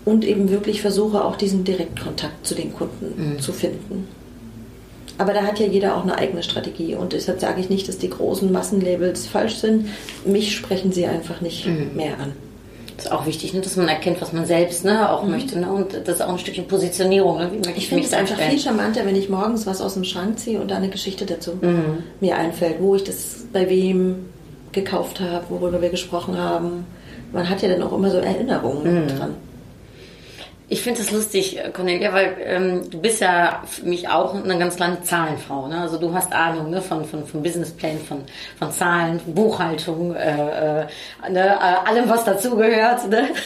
und 0.04 0.24
eben 0.24 0.50
wirklich 0.50 0.80
versuche, 0.80 1.24
auch 1.24 1.36
diesen 1.36 1.64
Direktkontakt 1.64 2.46
zu 2.46 2.54
den 2.54 2.72
Kunden 2.72 3.38
zu 3.40 3.52
finden. 3.52 4.08
Aber 5.18 5.34
da 5.34 5.42
hat 5.42 5.58
ja 5.58 5.66
jeder 5.66 5.96
auch 5.96 6.04
eine 6.04 6.16
eigene 6.16 6.42
Strategie 6.42 6.94
und 6.94 7.12
deshalb 7.12 7.40
sage 7.40 7.60
ich 7.60 7.68
nicht, 7.68 7.88
dass 7.88 7.98
die 7.98 8.08
großen 8.08 8.50
Massenlabels 8.52 9.26
falsch 9.26 9.56
sind. 9.56 9.88
Mich 10.24 10.54
sprechen 10.54 10.92
sie 10.92 11.06
einfach 11.06 11.40
nicht 11.40 11.66
mehr 11.94 12.18
an. 12.20 12.32
Das 12.96 13.06
ist 13.06 13.12
auch 13.12 13.26
wichtig, 13.26 13.52
ne, 13.52 13.60
dass 13.60 13.76
man 13.76 13.88
erkennt, 13.88 14.20
was 14.20 14.32
man 14.32 14.44
selbst 14.44 14.84
ne, 14.84 15.10
auch 15.10 15.24
möchte. 15.24 15.58
Ne? 15.58 15.70
Und 15.70 15.92
das 15.92 16.16
ist 16.16 16.20
auch 16.20 16.30
ein 16.30 16.38
Stückchen 16.38 16.66
Positionierung. 16.66 17.38
Ne? 17.38 17.50
Wie 17.52 17.56
möchte 17.56 17.78
Ich 17.78 17.88
finde 17.88 18.04
es 18.04 18.12
einfach 18.12 18.36
viel 18.36 18.58
charmanter, 18.58 19.06
wenn 19.06 19.14
ich 19.14 19.28
morgens 19.28 19.66
was 19.66 19.80
aus 19.80 19.94
dem 19.94 20.02
Schrank 20.02 20.38
ziehe 20.38 20.60
und 20.60 20.70
da 20.70 20.76
eine 20.76 20.88
Geschichte 20.88 21.24
dazu 21.26 21.52
mir 22.20 22.36
einfällt, 22.36 22.76
wo 22.80 22.96
ich 22.96 23.04
das 23.04 23.46
bei 23.52 23.68
wem 23.70 24.26
gekauft 24.72 25.20
habe, 25.20 25.44
worüber 25.48 25.80
wir 25.80 25.90
gesprochen 25.90 26.36
haben. 26.38 26.86
Man 27.32 27.48
hat 27.48 27.62
ja 27.62 27.68
dann 27.68 27.82
auch 27.82 27.92
immer 27.92 28.10
so 28.10 28.18
Erinnerungen 28.18 29.06
dran. 29.08 29.34
Ich 30.70 30.82
finde 30.82 31.00
es 31.00 31.10
lustig, 31.10 31.58
Cornelia, 31.72 32.12
weil 32.12 32.36
ähm, 32.44 32.90
du 32.90 33.00
bist 33.00 33.22
ja 33.22 33.62
für 33.66 33.86
mich 33.86 34.06
auch 34.08 34.34
eine 34.34 34.58
ganz 34.58 34.76
kleine 34.76 35.00
Zahlenfrau. 35.02 35.66
Ne? 35.66 35.80
Also 35.80 35.96
du 35.96 36.12
hast 36.12 36.30
Ahnung 36.34 36.68
ne? 36.68 36.82
von, 36.82 37.06
von, 37.06 37.26
von 37.26 37.42
Businessplänen, 37.42 38.00
von, 38.04 38.18
von 38.58 38.70
Zahlen, 38.70 39.18
Buchhaltung, 39.26 40.14
äh, 40.14 40.82
äh, 40.82 41.30
ne? 41.30 41.58
äh, 41.58 41.88
allem, 41.88 42.10
was 42.10 42.24
dazugehört. 42.24 43.08
Ne? 43.08 43.28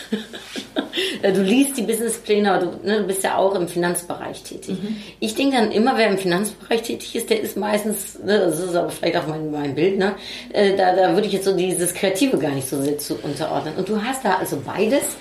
Äh, 1.23 1.33
du 1.33 1.43
liest 1.43 1.77
die 1.77 1.83
Businesspläne, 1.83 2.53
aber 2.53 2.67
du, 2.67 2.87
ne, 2.87 2.99
du 2.99 3.07
bist 3.07 3.23
ja 3.23 3.37
auch 3.37 3.55
im 3.55 3.67
Finanzbereich 3.67 4.43
tätig. 4.43 4.77
Ich 5.21 5.35
denke 5.35 5.57
dann 5.57 5.71
immer, 5.71 5.97
wer 5.97 6.09
im 6.09 6.19
Finanzbereich 6.19 6.83
tätig 6.83 7.15
ist, 7.15 7.31
der 7.31 7.41
ist 7.41 7.57
meistens, 7.57 8.19
ne, 8.23 8.39
das 8.39 8.59
ist 8.59 8.75
aber 8.75 8.91
vielleicht 8.91 9.17
auch 9.17 9.27
mein, 9.27 9.51
mein 9.51 9.75
Bild, 9.75 9.99
ne? 9.99 10.15
äh, 10.53 10.77
da, 10.77 10.95
da 10.95 11.15
würde 11.15 11.27
ich 11.27 11.33
jetzt 11.33 11.45
so 11.45 11.57
dieses 11.57 11.95
Kreative 11.95 12.37
gar 12.39 12.51
nicht 12.51 12.69
so 12.69 12.81
sehr 12.81 12.99
zu 12.99 13.17
unterordnen. 13.23 13.75
Und 13.77 13.89
du 13.89 14.03
hast 14.03 14.25
da 14.25 14.37
also 14.37 14.61
beides 14.65 15.17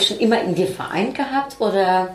schon 0.00 0.18
immer 0.18 0.40
in 0.42 0.54
dir 0.54 0.66
vereint 0.66 1.14
gehabt 1.14 1.60
oder 1.60 2.14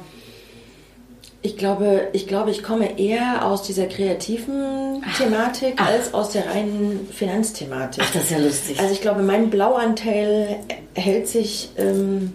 Ich 1.43 1.55
glaube, 1.57 2.09
ich 2.13 2.27
glaube, 2.27 2.51
ich 2.51 2.63
komme 2.63 2.99
eher 2.99 3.45
aus 3.45 3.61
dieser 3.63 3.85
kreativen 3.85 5.03
Thematik 5.17 5.75
Ach. 5.77 5.87
als 5.87 6.13
aus 6.13 6.31
der 6.31 6.47
reinen 6.47 7.07
Finanzthematik. 7.11 8.03
Ach, 8.05 8.11
das 8.13 8.23
ist 8.23 8.31
ja 8.31 8.37
lustig. 8.39 8.79
Also 8.79 8.91
ich 8.91 9.01
glaube, 9.01 9.21
mein 9.21 9.49
Blauanteil 9.49 10.57
hält 10.95 11.27
sich 11.27 11.69
ähm, 11.77 12.33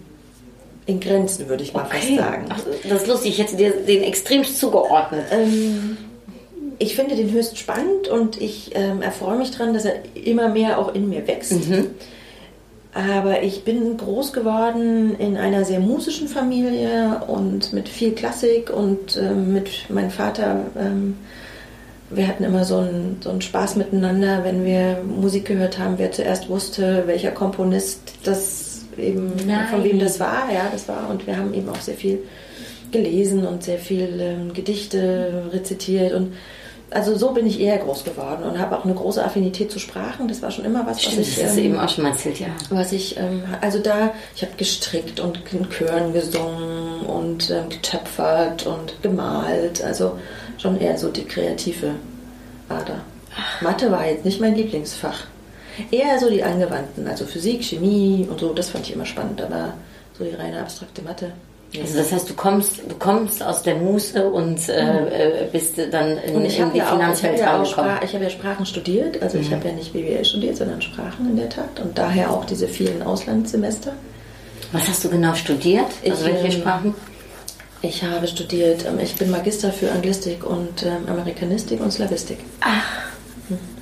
in 0.85 0.99
Grenzen, 0.99 1.47
würde 1.49 1.63
ich 1.63 1.73
mal 1.73 1.85
fast 1.85 2.15
sagen. 2.15 2.45
Ach, 2.49 2.59
das 2.89 3.01
ist 3.03 3.07
lustig. 3.07 3.33
Ich 3.33 3.39
hätte 3.39 3.55
dir 3.57 3.71
den 3.71 4.03
extremst 4.03 4.57
zugeordnet. 4.57 5.25
Ähm, 5.31 5.97
ich 6.79 6.95
finde 6.95 7.15
den 7.15 7.31
höchst 7.31 7.57
spannend 7.57 8.07
und 8.07 8.41
ich 8.41 8.71
ähm, 8.73 9.01
erfreue 9.01 9.37
mich 9.37 9.51
dran, 9.51 9.73
dass 9.73 9.85
er 9.85 9.95
immer 10.15 10.49
mehr 10.49 10.79
auch 10.79 10.93
in 10.95 11.07
mir 11.09 11.27
wächst. 11.27 11.53
Aber 12.93 13.41
ich 13.41 13.63
bin 13.63 13.97
groß 13.97 14.33
geworden 14.33 15.15
in 15.17 15.35
einer 15.35 15.65
sehr 15.65 15.79
musischen 15.79 16.27
Familie 16.27 17.21
und 17.27 17.73
mit 17.73 17.89
viel 17.89 18.11
Klassik 18.11 18.69
und 18.69 19.17
ähm, 19.17 19.51
mit 19.51 19.89
meinem 19.89 20.11
Vater. 20.11 20.65
Ähm, 20.77 21.17
wir 22.11 22.27
hatten 22.27 22.43
immer 22.43 22.63
so 22.65 22.77
einen, 22.77 23.17
so 23.23 23.31
einen 23.31 23.41
Spaß 23.41 23.77
miteinander, 23.77 24.43
wenn 24.43 24.63
wir 24.63 25.01
Musik 25.03 25.45
gehört 25.45 25.79
haben, 25.79 25.95
wer 25.97 26.11
zuerst 26.11 26.49
wusste, 26.49 27.03
welcher 27.07 27.31
Komponist 27.31 28.13
das 28.23 28.85
eben, 28.97 29.33
Nein. 29.47 29.67
von 29.71 29.83
wem 29.83 29.97
das 29.97 30.19
war. 30.19 30.51
Ja, 30.53 30.69
das 30.71 30.87
war. 30.87 31.09
Und 31.09 31.25
wir 31.25 31.37
haben 31.37 31.53
eben 31.55 31.69
auch 31.69 31.81
sehr 31.81 31.95
viel 31.95 32.19
gelesen 32.91 33.47
und 33.47 33.63
sehr 33.63 33.79
viel 33.79 34.19
ähm, 34.21 34.53
Gedichte 34.53 35.49
rezitiert 35.51 36.13
und 36.13 36.33
also 36.93 37.15
so 37.15 37.31
bin 37.31 37.45
ich 37.45 37.59
eher 37.59 37.77
groß 37.77 38.03
geworden 38.03 38.43
und 38.43 38.59
habe 38.59 38.77
auch 38.77 38.85
eine 38.85 38.93
große 38.93 39.23
Affinität 39.23 39.71
zu 39.71 39.79
Sprachen. 39.79 40.27
Das 40.27 40.41
war 40.41 40.51
schon 40.51 40.65
immer 40.65 40.81
was, 40.85 40.97
was 40.97 41.03
Stimmt, 41.03 41.19
ich 41.19 41.35
das 41.35 41.45
hast 41.45 41.57
ähm, 41.57 41.65
eben 41.65 41.79
auch 41.79 41.89
schon 41.89 42.03
mal 42.03 42.11
erzählt, 42.11 42.39
ja. 42.39 42.47
was 42.69 42.91
ich, 42.91 43.17
ähm, 43.17 43.43
also 43.61 43.79
da, 43.79 44.11
ich 44.35 44.41
habe 44.41 44.53
gestrickt 44.57 45.19
und 45.19 45.39
in 45.51 45.69
Chören 45.69 46.13
gesungen 46.13 47.01
und 47.01 47.49
ähm, 47.49 47.69
getöpfert 47.69 48.65
und 48.65 49.01
gemalt, 49.01 49.83
also 49.83 50.19
schon 50.57 50.79
eher 50.79 50.97
so 50.97 51.09
die 51.09 51.25
kreative 51.25 51.91
Ader. 52.69 53.01
Mathe 53.61 53.91
war 53.91 54.07
jetzt 54.07 54.25
nicht 54.25 54.39
mein 54.39 54.55
Lieblingsfach. 54.55 55.25
Eher 55.89 56.19
so 56.19 56.29
die 56.29 56.43
angewandten, 56.43 57.07
also 57.07 57.25
Physik, 57.25 57.63
Chemie 57.63 58.27
und 58.29 58.39
so, 58.39 58.53
das 58.53 58.69
fand 58.69 58.85
ich 58.87 58.93
immer 58.93 59.07
spannend, 59.07 59.41
aber 59.41 59.73
so 60.17 60.23
die 60.23 60.35
reine 60.35 60.59
abstrakte 60.59 61.01
Mathe. 61.01 61.31
Also 61.81 61.97
das 61.97 62.11
heißt, 62.11 62.29
du 62.29 62.33
kommst, 62.35 62.77
du 62.87 62.95
kommst 62.99 63.41
aus 63.41 63.63
der 63.63 63.75
Muße 63.75 64.29
und 64.29 64.69
äh, 64.69 65.43
äh, 65.43 65.47
bist 65.51 65.77
dann 65.91 66.17
in, 66.19 66.35
Und 66.35 66.45
ich 66.45 66.57
in 66.59 66.65
habe 66.65 66.73
die 66.73 66.77
ja, 66.79 66.85
auch- 66.85 66.87
ich 66.87 66.91
hab 66.93 67.01
Finanzwelt 67.01 67.39
ja, 67.39 67.99
ich 68.03 68.13
hab 68.13 68.21
ja 68.21 68.29
Sprachen 68.29 68.65
studiert, 68.65 69.21
also 69.21 69.37
ich 69.39 69.51
habe 69.51 69.67
ja 69.67 69.73
nicht 69.73 69.91
BWL 69.93 70.23
studiert, 70.23 70.57
sondern 70.57 70.81
Sprachen 70.81 71.29
in 71.31 71.35
der 71.37 71.49
Tat 71.49 71.79
und 71.81 71.97
daher 71.97 72.29
auch 72.31 72.45
diese 72.45 72.67
vielen 72.67 73.01
Auslandssemester. 73.01 73.93
Was 74.71 74.87
hast 74.87 75.03
du 75.03 75.09
genau 75.09 75.33
studiert? 75.33 75.85
Also 76.05 76.25
Ich, 76.27 76.33
welche 76.33 76.45
ähm, 76.47 76.61
Sprachen? 76.61 76.95
Ich 77.81 78.03
habe 78.03 78.27
studiert, 78.27 78.85
ähm, 78.87 78.99
ich 79.01 79.15
bin 79.15 79.29
Magister 79.31 79.71
für 79.71 79.91
Anglistik 79.91 80.45
und 80.45 80.83
ähm, 80.83 81.07
Amerikanistik 81.07 81.81
und 81.81 81.91
Slavistik. 81.91 82.37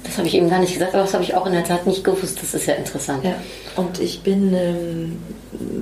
Das 0.03 0.17
habe 0.17 0.27
ich 0.27 0.35
eben 0.35 0.49
gar 0.49 0.59
nicht 0.59 0.73
gesagt, 0.73 0.93
aber 0.93 1.03
das 1.03 1.13
habe 1.13 1.23
ich 1.23 1.35
auch 1.35 1.45
in 1.45 1.53
der 1.53 1.63
Tat 1.63 1.85
nicht 1.85 2.03
gewusst. 2.03 2.41
Das 2.41 2.53
ist 2.53 2.65
ja 2.65 2.73
interessant. 2.73 3.23
Ja. 3.23 3.35
Und 3.75 3.99
ich 3.99 4.21
bin, 4.21 4.53
ähm, 4.53 5.17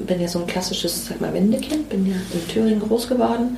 bin 0.06 0.20
ja 0.20 0.28
so 0.28 0.40
ein 0.40 0.48
klassisches, 0.48 1.08
sag 1.08 1.22
mal, 1.22 1.34
Wendekind, 1.34 1.90
bin 1.90 2.06
ja 2.06 2.16
in 2.34 2.48
Thüringen 2.48 2.82
groß 2.82 3.08
geworden 3.08 3.58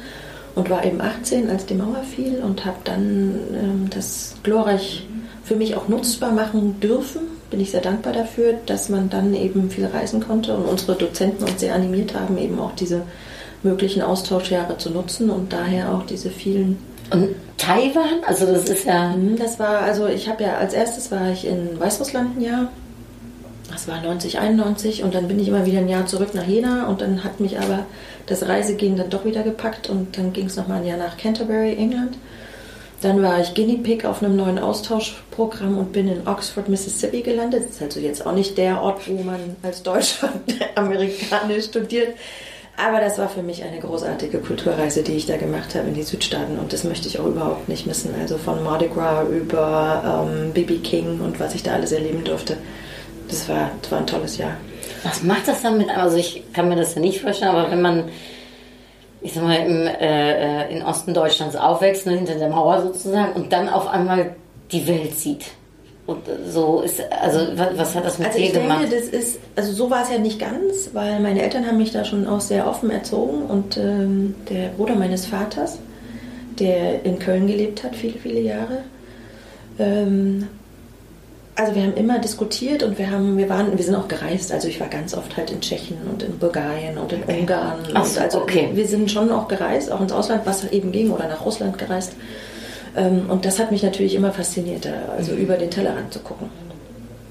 und 0.56 0.70
war 0.70 0.86
eben 0.86 1.02
18, 1.02 1.50
als 1.50 1.66
die 1.66 1.74
Mauer 1.74 2.04
fiel 2.04 2.42
und 2.44 2.66
habe 2.66 2.78
dann 2.84 3.40
ähm, 3.54 3.90
das 3.90 4.36
glorreich 4.44 5.08
für 5.44 5.56
mich 5.56 5.76
auch 5.76 5.88
nutzbar 5.88 6.32
machen 6.32 6.80
dürfen. 6.80 7.22
Bin 7.50 7.60
ich 7.60 7.72
sehr 7.72 7.82
dankbar 7.82 8.14
dafür, 8.14 8.54
dass 8.66 8.90
man 8.90 9.10
dann 9.10 9.34
eben 9.34 9.70
viel 9.70 9.86
reisen 9.86 10.22
konnte 10.22 10.56
und 10.56 10.66
unsere 10.66 10.96
Dozenten 10.96 11.44
uns 11.44 11.60
sehr 11.60 11.76
animiert 11.76 12.14
haben, 12.14 12.38
eben 12.38 12.60
auch 12.60 12.74
diese 12.74 13.02
möglichen 13.64 14.02
Austauschjahre 14.02 14.78
zu 14.78 14.90
nutzen 14.90 15.30
und 15.30 15.54
daher 15.54 15.94
auch 15.94 16.06
diese 16.06 16.30
vielen 16.30 16.78
Und 17.12 17.36
Taiwan, 17.58 18.24
also 18.26 18.46
das 18.46 18.70
ist 18.70 18.86
ja. 18.86 19.10
Mhm, 19.10 19.38
Das 19.38 19.60
war, 19.60 19.80
also 19.82 20.08
ich 20.08 20.28
habe 20.30 20.44
ja 20.44 20.58
als 20.58 20.74
erstes 20.74 21.12
war 21.12 21.30
ich 21.32 21.46
in 21.46 21.80
Weißrussland 21.80 22.38
ein 22.38 22.42
Jahr. 22.42 22.72
Das 23.72 23.88
war 23.88 24.02
90, 24.02 24.40
91 24.40 25.04
und 25.04 25.14
dann 25.14 25.28
bin 25.28 25.40
ich 25.40 25.48
immer 25.48 25.66
wieder 25.66 25.80
ein 25.80 25.88
Jahr 25.88 26.06
zurück 26.06 26.34
nach 26.34 26.46
Jena 26.46 26.88
und 26.88 27.02
dann 27.02 27.24
hat 27.24 27.40
mich 27.40 27.60
aber 27.60 27.86
das 28.26 28.48
Reisegehen 28.48 28.98
dann 28.98 29.10
doch 29.10 29.24
wieder 29.24 29.44
gepackt 29.44 29.90
und 29.90 30.18
dann 30.18 30.34
ging 30.34 30.48
es 30.48 30.58
nochmal 30.58 30.82
ein 30.82 30.88
Jahr 30.88 30.98
nach 30.98 31.18
Canterbury, 31.18 31.76
England. 31.76 32.18
Dann 33.02 33.24
war 33.24 33.40
ich 33.40 33.56
Guinea 33.56 33.80
Pig 33.82 34.06
auf 34.06 34.22
einem 34.22 34.36
neuen 34.36 34.60
Austauschprogramm 34.60 35.78
und 35.78 35.92
bin 35.92 36.08
in 36.08 36.28
Oxford, 36.28 36.70
Mississippi 36.70 37.22
gelandet. 37.22 37.64
Das 37.66 37.72
ist 37.72 37.82
also 37.82 38.00
jetzt 38.00 38.26
auch 38.26 38.34
nicht 38.34 38.58
der 38.58 38.82
Ort, 38.82 39.10
wo 39.10 39.24
man 39.24 39.56
als 39.64 39.82
Deutscher 39.82 40.32
amerikanisch 40.76 41.66
studiert. 41.66 42.16
Aber 42.78 43.00
das 43.00 43.18
war 43.18 43.30
für 43.30 43.44
mich 43.44 43.64
eine 43.64 43.80
großartige 43.80 44.40
Kulturreise, 44.40 45.04
die 45.04 45.14
ich 45.14 45.26
da 45.26 45.38
gemacht 45.38 45.76
habe 45.76 45.90
in 45.90 45.94
die 45.94 46.04
Südstaaten 46.04 46.58
und 46.58 46.74
das 46.74 46.84
möchte 46.84 47.08
ich 47.08 47.20
auch 47.20 47.26
überhaupt 47.26 47.70
nicht 47.70 47.86
missen. 47.86 48.16
Also 48.20 48.38
von 48.38 48.64
Mardi 48.64 48.88
Gras 48.88 49.28
über 49.30 50.26
ähm, 50.26 50.52
BB 50.54 50.84
King 50.84 51.22
und 51.22 51.40
was 51.40 51.54
ich 51.54 51.64
da 51.64 51.74
alles 51.74 51.92
erleben 51.92 52.24
durfte. 52.24 52.58
Das 53.28 53.48
war, 53.48 53.72
das 53.82 53.92
war 53.92 54.00
ein 54.00 54.08
tolles 54.08 54.38
Jahr. 54.38 54.58
Was 55.04 55.24
macht 55.24 55.48
das 55.48 55.62
dann 55.62 55.78
mit? 55.78 55.90
Also 55.90 56.18
ich 56.18 56.44
kann 56.54 56.70
mir 56.70 56.76
das 56.76 56.96
ja 56.96 57.02
nicht 57.02 57.22
vorstellen, 57.22 57.56
aber 57.56 57.72
wenn 57.72 57.82
man, 57.82 58.10
ich 59.22 59.34
sag 59.34 59.44
mal, 59.44 59.58
im 59.58 59.88
äh, 59.88 60.64
äh, 60.66 60.74
in 60.76 60.84
Osten 60.84 61.14
Deutschlands 61.14 61.56
aufwächst, 61.56 62.06
ne, 62.06 62.14
hinter 62.14 62.36
der 62.36 62.50
Mauer 62.50 62.82
sozusagen, 62.82 63.34
und 63.34 63.54
dann 63.54 63.70
auf 63.70 63.88
einmal 63.88 64.36
die 64.72 64.88
Welt 64.88 65.18
sieht. 65.18 65.46
Und 66.08 66.20
so 66.50 66.82
ist, 66.82 67.00
also 67.22 67.40
was, 67.56 67.96
hat 67.96 68.04
das 68.04 68.18
mit 68.18 68.28
Also 68.28 68.40
dir 68.40 68.46
ich 68.46 68.52
denke, 68.54 68.68
gemacht? 68.68 68.92
das 68.92 69.08
ist, 69.08 69.40
also 69.56 69.72
so 69.72 69.90
war 69.90 70.04
es 70.04 70.10
ja 70.10 70.18
nicht 70.18 70.40
ganz, 70.40 70.90
weil 70.94 71.20
meine 71.20 71.42
Eltern 71.42 71.66
haben 71.68 71.78
mich 71.78 71.92
da 71.92 72.04
schon 72.04 72.28
auch 72.28 72.42
sehr 72.42 72.68
offen 72.68 72.90
erzogen 72.90 73.44
und 73.44 73.78
ähm, 73.78 74.36
der 74.50 74.70
Bruder 74.70 74.96
meines 74.96 75.28
Vaters, 75.28 75.78
der 76.60 77.06
in 77.06 77.20
Köln 77.20 77.48
gelebt 77.48 77.84
hat, 77.84 77.96
viele, 77.96 78.18
viele 78.18 78.42
Jahre, 78.42 78.80
ähm, 79.78 80.48
also 81.56 81.76
wir 81.76 81.84
haben 81.84 81.94
immer 81.96 82.20
diskutiert 82.20 82.82
und 82.82 82.98
wir 82.98 83.12
haben, 83.12 83.38
wir 83.38 83.50
waren, 83.50 83.78
wir 83.78 83.84
sind 83.84 83.96
auch 83.96 84.08
gereist. 84.08 84.52
Also 84.52 84.68
ich 84.68 84.80
war 84.80 84.88
ganz 84.88 85.14
oft 85.14 85.36
halt 85.38 85.52
in 85.52 85.62
Tschechien 85.62 85.98
und 86.10 86.24
in 86.24 86.38
Bulgarien 86.40 86.98
und 86.98 87.12
in 87.12 87.24
Ungarn. 87.24 87.80
Ach 87.94 88.06
so, 88.06 88.20
also 88.20 88.42
okay. 88.42 88.70
wir 88.74 88.88
sind 88.88 89.12
schon 89.12 89.32
auch 89.32 89.48
gereist, 89.48 89.92
auch 89.92 90.02
ins 90.02 90.12
Ausland, 90.12 90.42
was 90.46 90.66
eben 90.72 90.92
ging, 90.92 91.12
oder 91.12 91.28
nach 91.28 91.46
Russland 91.46 91.78
gereist. 91.78 92.14
Ähm, 92.96 93.30
und 93.30 93.46
das 93.46 93.60
hat 93.60 93.72
mich 93.72 93.84
natürlich 93.84 94.16
immer 94.16 94.32
fasziniert, 94.32 94.88
also 95.18 95.34
über 95.34 95.58
den 95.58 95.72
Tellerrand 95.72 96.14
zu 96.14 96.20
gucken. 96.20 96.50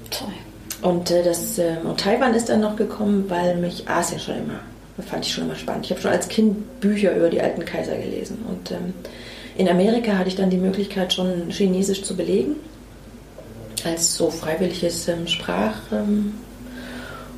Toll. 0.09 0.33
Und, 0.81 1.11
äh, 1.11 1.23
das, 1.23 1.59
äh, 1.59 1.75
und 1.83 1.99
Taiwan 1.99 2.33
ist 2.33 2.49
dann 2.49 2.61
noch 2.61 2.75
gekommen, 2.75 3.25
weil 3.27 3.55
mich 3.57 3.87
Asien 3.87 4.19
schon 4.19 4.35
immer, 4.37 4.59
fand 5.05 5.25
ich 5.25 5.33
schon 5.33 5.45
immer 5.45 5.55
spannend. 5.55 5.85
Ich 5.85 5.91
habe 5.91 6.01
schon 6.01 6.11
als 6.11 6.27
Kind 6.27 6.79
Bücher 6.79 7.15
über 7.15 7.29
die 7.29 7.41
alten 7.41 7.63
Kaiser 7.65 7.95
gelesen. 7.95 8.39
Und 8.47 8.71
ähm, 8.71 8.93
in 9.57 9.69
Amerika 9.69 10.17
hatte 10.17 10.29
ich 10.29 10.35
dann 10.35 10.49
die 10.49 10.57
Möglichkeit, 10.57 11.13
schon 11.13 11.49
Chinesisch 11.49 12.03
zu 12.03 12.15
belegen, 12.15 12.55
als 13.83 14.15
so 14.15 14.29
freiwilliges 14.29 15.07
ähm, 15.07 15.27
Sprach- 15.27 15.91
ähm, 15.91 16.33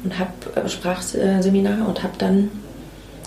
und 0.03 0.18
hab, 0.20 0.32
äh, 0.56 0.70
Sprachseminar 0.70 1.88
und 1.88 2.03
habe 2.03 2.13
dann 2.18 2.50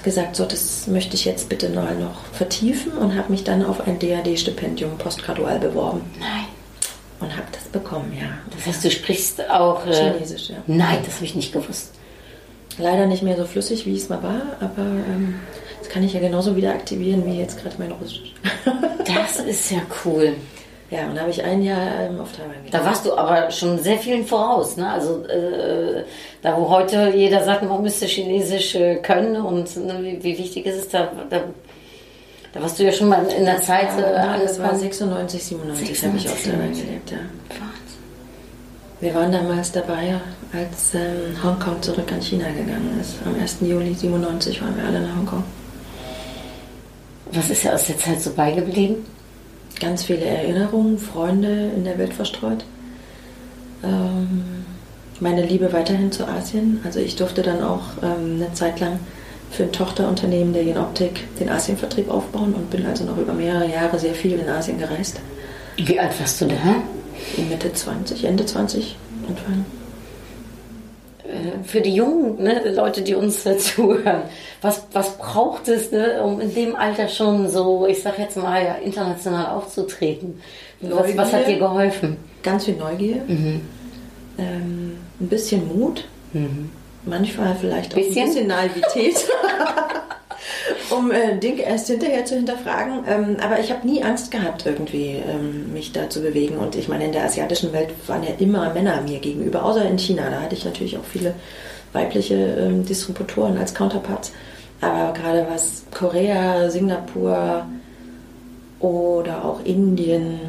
gesagt, 0.07 0.37
so 0.37 0.47
das 0.47 0.87
möchte 0.87 1.17
ich 1.17 1.25
jetzt 1.25 1.49
bitte 1.49 1.69
mal 1.69 1.97
noch 1.97 2.25
vertiefen 2.33 2.93
und 2.93 3.17
habe 3.17 3.31
mich 3.33 3.43
dann 3.43 3.65
auf 3.65 3.87
ein 3.87 3.99
DAD-Stipendium 3.99 4.97
postgradual 4.99 5.59
beworben 5.59 6.01
Nein. 6.21 6.47
und 7.21 7.37
habe 7.37 7.49
das 7.51 7.65
bekommen, 7.65 8.17
ja. 8.19 8.29
Das 8.55 8.67
heißt, 8.67 8.85
du 8.85 8.91
sprichst 8.91 9.51
auch 9.51 9.85
äh, 9.85 9.93
Chinesisch, 9.93 10.51
ja. 10.51 10.57
Nein, 10.69 11.01
das 11.05 11.17
habe 11.17 11.25
ich 11.25 11.35
nicht 11.35 11.53
gewusst. 11.53 11.93
Leider 12.79 13.07
nicht 13.07 13.25
mehr 13.25 13.37
so 13.37 13.47
flüssig, 13.47 13.85
wie 13.85 13.97
es 13.97 14.09
mal 14.09 14.23
war, 14.23 14.43
aber 14.61 14.83
ähm, 14.83 15.41
das 15.81 15.89
kann 15.89 16.05
ich 16.05 16.13
ja 16.13 16.21
genauso 16.21 16.55
wieder 16.55 16.71
aktivieren 16.71 17.27
wie 17.27 17.39
jetzt 17.39 17.61
gerade 17.61 17.75
mein 17.79 17.91
Russisch. 17.91 18.33
Das 19.05 19.41
ist 19.45 19.73
ja 19.73 19.81
cool. 20.05 20.35
Ja, 20.91 21.07
und 21.07 21.17
da 21.17 21.23
habe 21.23 21.31
ich 21.31 21.43
ein 21.43 21.63
Jahr 21.63 21.81
ähm, 22.09 22.21
auf 22.21 22.31
Taiwan 22.33 22.53
Da 22.71 22.79
gelebt. 22.79 22.85
warst 22.85 23.07
du 23.07 23.15
aber 23.17 23.51
schon 23.51 23.79
sehr 23.83 23.99
vielen 23.99 24.25
voraus. 24.25 24.77
Ne? 24.77 24.89
Also 24.89 25.25
äh, 25.27 26.05
da, 26.43 26.57
wo 26.57 26.69
heute 26.69 27.13
jeder 27.15 27.43
sagt, 27.45 27.63
man 27.65 27.83
müsste 27.83 28.07
Chinesisch 28.07 28.75
äh, 28.77 28.97
können 28.97 29.37
und 29.37 29.77
ne, 29.77 29.99
wie, 30.01 30.23
wie 30.23 30.39
wichtig 30.39 30.65
ist 30.67 30.77
es 30.77 30.89
da, 30.89 31.11
da, 31.29 31.41
da 32.53 32.63
warst 32.63 32.79
du 32.79 32.85
ja 32.85 32.93
schon 32.93 33.09
mal 33.09 33.27
in 33.27 33.45
der 33.45 33.61
Zeit 33.63 33.89
äh, 33.99 34.01
Ja, 34.15 34.39
das 34.39 34.59
war 34.61 34.71
angefangen. 34.71 34.79
96, 34.81 35.45
97 35.45 36.05
habe 36.05 36.17
ich 36.17 36.29
auf 36.29 36.35
96, 36.39 36.53
Taiwan 36.53 36.73
gelebt, 36.73 37.11
ja. 37.11 37.17
Wahnsinn. 37.49 37.67
Wir 39.01 39.15
waren 39.15 39.33
damals 39.33 39.73
dabei, 39.73 40.15
als 40.53 40.95
ähm, 40.95 41.37
Hongkong 41.43 41.83
zurück 41.83 42.11
an 42.13 42.23
China 42.23 42.47
gegangen 42.49 42.97
ist. 43.01 43.17
Am 43.27 43.35
1. 43.39 43.57
Juli 43.63 43.93
97 43.93 44.63
waren 44.63 44.77
wir 44.77 44.85
alle 44.85 44.99
in 44.99 45.17
Hongkong. 45.17 45.45
Was 47.33 47.51
ist 47.51 47.65
ja 47.65 47.73
aus 47.75 47.87
der 47.89 47.99
Zeit 47.99 48.23
so 48.23 48.31
beigeblieben? 48.33 49.05
Ganz 49.81 50.05
viele 50.05 50.25
Erinnerungen, 50.25 50.99
Freunde 50.99 51.71
in 51.75 51.85
der 51.85 51.99
Welt 51.99 52.15
verstreut. 52.15 52.65
Ähm, 53.85 54.65
meine 55.21 55.45
Liebe 55.45 55.73
weiterhin 55.73 56.13
zu 56.13 56.27
Asien. 56.27 56.81
Also 56.85 57.01
ich 57.01 57.17
durfte 57.17 57.43
dann 57.43 57.63
auch 57.63 57.83
ähm, 58.03 58.37
eine 58.37 58.53
Zeit 58.55 58.81
lang 58.81 59.01
für 59.51 59.65
ein 59.65 59.73
Tochterunternehmen 59.73 60.53
der 60.53 60.65
Jenoptik 60.65 61.37
den 61.39 61.49
Asienvertrieb 61.49 62.11
aufbauen 62.11 62.55
und 62.55 62.71
bin 62.71 62.85
also 62.87 63.05
noch 63.05 63.17
über 63.17 63.33
mehrere 63.33 63.71
Jahre 63.71 63.99
sehr 63.99 64.15
viel 64.15 64.33
in 64.33 64.49
Asien 64.49 64.79
gereist. 64.79 65.21
Wie 65.77 65.99
alt 66.01 66.19
warst 66.19 66.41
du 66.41 66.47
da? 66.47 66.55
Mitte 67.49 67.73
20, 67.73 68.25
Ende 68.25 68.45
20 68.45 68.97
Anfang. 69.29 69.65
Für 71.67 71.81
die 71.81 71.95
jungen 71.95 72.43
ne, 72.43 72.71
Leute, 72.73 73.03
die 73.03 73.15
uns 73.15 73.43
zuhören, 73.59 74.23
was, 74.63 74.83
was 74.93 75.17
braucht 75.19 75.69
es, 75.69 75.91
ne, 75.93 76.23
um 76.23 76.41
in 76.41 76.55
dem 76.55 76.77
Alter 76.77 77.09
schon 77.09 77.49
so, 77.49 77.87
ich 77.87 78.03
sag 78.03 78.19
jetzt 78.19 78.37
mal, 78.37 78.63
ja, 78.65 78.75
international 78.77 79.47
aufzutreten? 79.57 80.41
Was, 80.81 81.17
was 81.17 81.33
hat 81.33 81.47
dir 81.49 81.59
geholfen? 81.59 82.17
Ganz 82.43 82.65
viel 82.67 82.77
Neugier, 82.77 83.23
Mhm. 83.27 83.61
ähm, 84.39 84.99
ein 85.21 85.29
bisschen 85.29 85.67
Mut, 85.77 86.05
manchmal 87.05 87.55
vielleicht 87.57 87.93
auch 87.93 87.97
Bisschen? 87.97 88.19
ein 88.23 88.29
bisschen 88.29 88.47
Naivität, 88.49 89.17
um 90.91 91.11
äh, 91.11 91.37
Dinge 91.39 91.63
erst 91.63 91.89
hinterher 91.89 92.25
zu 92.25 92.37
hinterfragen. 92.37 93.05
Ähm, 93.09 93.37
aber 93.43 93.61
ich 93.61 93.71
habe 93.71 93.87
nie 93.87 94.03
Angst 94.03 94.31
gehabt, 94.31 94.67
irgendwie 94.67 95.17
ähm, 95.17 95.73
mich 95.73 95.93
da 95.93 96.09
zu 96.09 96.21
bewegen. 96.21 96.57
Und 96.57 96.77
ich 96.77 96.89
meine, 96.89 97.05
in 97.05 97.13
der 97.13 97.25
asiatischen 97.25 97.73
Welt 97.73 97.91
waren 98.07 98.23
ja 98.23 98.31
immer 98.39 98.73
Männer 98.73 99.01
mir 99.03 99.19
gegenüber, 99.19 99.65
außer 99.65 99.85
in 99.85 99.99
China. 99.99 100.31
Da 100.31 100.41
hatte 100.41 100.55
ich 100.55 100.65
natürlich 100.65 100.97
auch 100.97 101.05
viele 101.05 101.35
weibliche 101.93 102.35
ähm, 102.35 102.85
Distributoren 102.85 103.57
als 103.59 103.75
Counterparts. 103.75 104.33
Aber 104.81 105.13
gerade 105.13 105.47
was 105.51 105.85
Korea, 105.91 106.69
Singapur 106.71 107.67
oder 108.81 109.45
auch 109.45 109.65
Indien, 109.65 110.41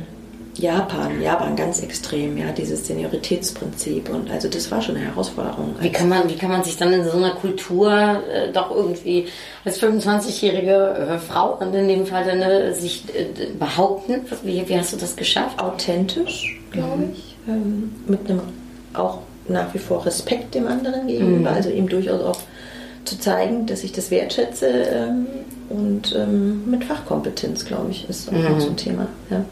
Japan, 0.60 1.22
Japan 1.22 1.56
ganz 1.56 1.82
extrem, 1.82 2.38
ja, 2.38 2.52
dieses 2.52 2.88
Senioritätsprinzip 2.88 4.10
und 4.10 4.32
also 4.32 4.48
das 4.48 4.72
war 4.72 4.82
schon 4.82 4.96
eine 4.96 5.06
Herausforderung. 5.06 5.76
Wie 5.80 5.92
kann 5.92 6.10
man, 6.10 6.30
wie 6.30 6.36
kann 6.36 6.50
man 6.50 6.64
sich 6.64 6.78
dann 6.78 6.94
in 6.94 7.04
so 7.04 7.18
einer 7.18 7.32
Kultur 7.32 7.92
äh, 7.92 8.52
doch 8.52 8.72
irgendwie 8.72 9.28
als 9.66 9.82
25-jährige 9.82 11.16
äh, 11.16 11.18
Frau 11.20 11.58
und 11.60 11.74
in 11.74 11.88
dem 11.88 12.06
Fall 12.06 12.26
dann, 12.26 12.42
äh, 12.42 12.74
sich 12.74 13.04
äh, 13.16 13.48
behaupten? 13.58 14.22
Wie, 14.44 14.68
wie 14.68 14.78
hast 14.78 14.94
du 14.94 14.98
das 14.98 15.16
geschafft? 15.16 15.58
authentisch, 15.60 16.60
glaube 16.72 17.10
ich, 17.14 17.36
ähm, 17.48 17.96
mit 18.08 18.30
einem 18.30 18.42
auch 18.94 19.20
nach 19.48 19.74
wie 19.74 19.80
vor 19.80 20.06
Respekt 20.06 20.56
dem 20.56 20.68
anderen 20.68 21.08
gegenüber, 21.08 21.52
also 21.52 21.70
ihm 21.70 21.88
durchaus 21.88 22.22
auch 22.22 22.40
zu 23.06 23.18
zeigen, 23.20 23.66
dass 23.66 23.84
ich 23.84 23.94
das 23.94 24.12
wertschätze 24.12 24.68
ähm, 24.68 25.28
und 25.70 26.14
ähm, 26.16 26.70
mit 26.70 26.84
Fachkompetenz, 26.84 27.66
glaube 27.66 27.92
ich, 27.92 28.10
ist 28.10 28.28
auch 28.30 28.34
noch 28.34 28.60
so 28.60 28.70
ein 28.70 28.78
Thema. 28.78 29.08
Ja. 29.30 29.46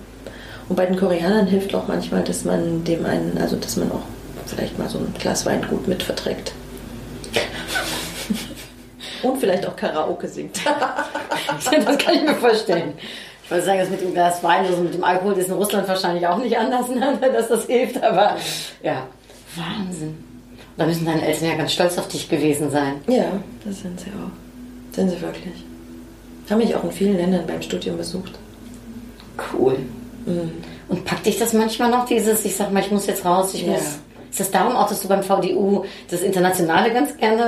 Und 0.68 0.76
bei 0.76 0.86
den 0.86 0.98
Koreanern 0.98 1.48
hilft 1.48 1.76
auch 1.76 1.88
manchmal, 1.88 2.24
dass 2.24 2.44
man 2.44 2.84
dem 2.84 3.06
einen, 3.06 3.38
also 3.38 3.56
dass 3.56 3.76
man 3.78 3.92
auch 3.92 4.02
vielleicht 4.46 4.78
mal 4.80 4.90
so 4.90 4.98
ein 4.98 5.14
Glas 5.20 5.46
Wein 5.46 5.66
gut 5.70 5.88
mitverträgt. 5.88 6.54
Und 9.24 9.40
vielleicht 9.40 9.66
auch 9.68 9.76
Karaoke 9.76 10.28
singt. 10.28 10.60
das 10.66 11.98
kann 11.98 12.16
ich 12.16 12.24
mir 12.24 12.36
vorstellen. 12.36 12.94
Ich 13.44 13.52
wollte 13.52 13.66
sagen, 13.66 13.80
das 13.80 13.90
mit 13.90 14.02
dem 14.02 14.14
Glas 14.14 14.44
Wein, 14.44 14.66
also 14.66 14.82
mit 14.82 14.94
dem 14.94 15.04
Alkohol 15.04 15.34
ist 15.34 15.50
in 15.50 15.54
Russland 15.54 15.88
wahrscheinlich 15.88 16.26
auch 16.28 16.38
nicht 16.38 16.58
anders, 16.58 16.90
ne, 16.96 17.18
dass 17.22 17.48
das 17.48 17.66
hilft, 17.66 18.02
aber 18.04 18.38
ja, 18.82 19.04
Wahnsinn. 19.56 20.18
Da 20.78 20.86
müssen 20.86 21.06
deine 21.06 21.26
Eltern 21.26 21.50
ja 21.50 21.56
ganz 21.56 21.72
stolz 21.72 21.98
auf 21.98 22.08
dich 22.08 22.28
gewesen 22.28 22.70
sein. 22.70 22.96
Ja, 23.08 23.40
das 23.64 23.82
sind 23.82 24.00
sie 24.00 24.08
auch. 24.08 24.96
Sind 24.96 25.10
sie 25.10 25.22
wirklich. 25.22 25.64
Haben 26.50 26.58
mich 26.58 26.76
auch 26.76 26.84
in 26.84 26.92
vielen 26.92 27.18
Ländern 27.18 27.48
beim 27.48 27.62
Studium 27.62 27.98
besucht. 27.98 28.34
Cool. 29.54 29.78
Und 30.88 31.06
packt 31.06 31.26
dich 31.26 31.38
das 31.38 31.54
manchmal 31.54 31.90
noch, 31.92 32.06
dieses, 32.06 32.46
ich 32.46 32.56
sag 32.56 32.72
mal, 32.72 32.82
ich 32.82 32.92
muss 32.92 33.06
jetzt 33.08 33.26
raus, 33.26 33.54
ich 33.54 33.64
Ja. 33.64 33.74
muss. 33.74 33.82
Ist 34.32 34.40
das 34.40 34.52
darum 34.52 34.76
auch, 34.76 34.90
dass 34.90 35.02
du 35.02 35.08
beim 35.08 35.24
VDU 35.24 35.86
das 36.12 36.22
Internationale 36.22 36.92
ganz 36.92 37.16
gerne 37.18 37.44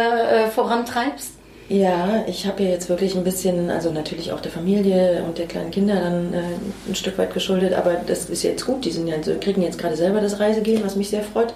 äh, 0.45 0.47
vorantreibst? 0.47 1.31
Ja, 1.69 2.23
ich 2.27 2.45
habe 2.47 2.63
ja 2.63 2.69
jetzt 2.69 2.87
wirklich 2.87 3.13
ein 3.15 3.25
bisschen, 3.25 3.69
also 3.69 3.91
natürlich 3.91 4.31
auch 4.31 4.39
der 4.39 4.51
Familie 4.53 5.21
und 5.27 5.37
der 5.37 5.47
kleinen 5.47 5.69
Kinder 5.71 5.95
dann 5.99 6.33
äh, 6.33 6.37
ein 6.87 6.95
Stück 6.95 7.17
weit 7.17 7.33
geschuldet, 7.33 7.73
aber 7.73 7.95
das 8.07 8.29
ist 8.29 8.43
jetzt 8.43 8.65
gut. 8.65 8.85
Die 8.85 8.91
sind 8.91 9.05
ja, 9.07 9.15
so- 9.21 9.33
kriegen 9.41 9.61
jetzt 9.63 9.77
gerade 9.77 9.97
selber 9.97 10.21
das 10.21 10.39
Reisegehen, 10.39 10.81
was 10.85 10.95
mich 10.95 11.09
sehr 11.09 11.23
freut. 11.23 11.53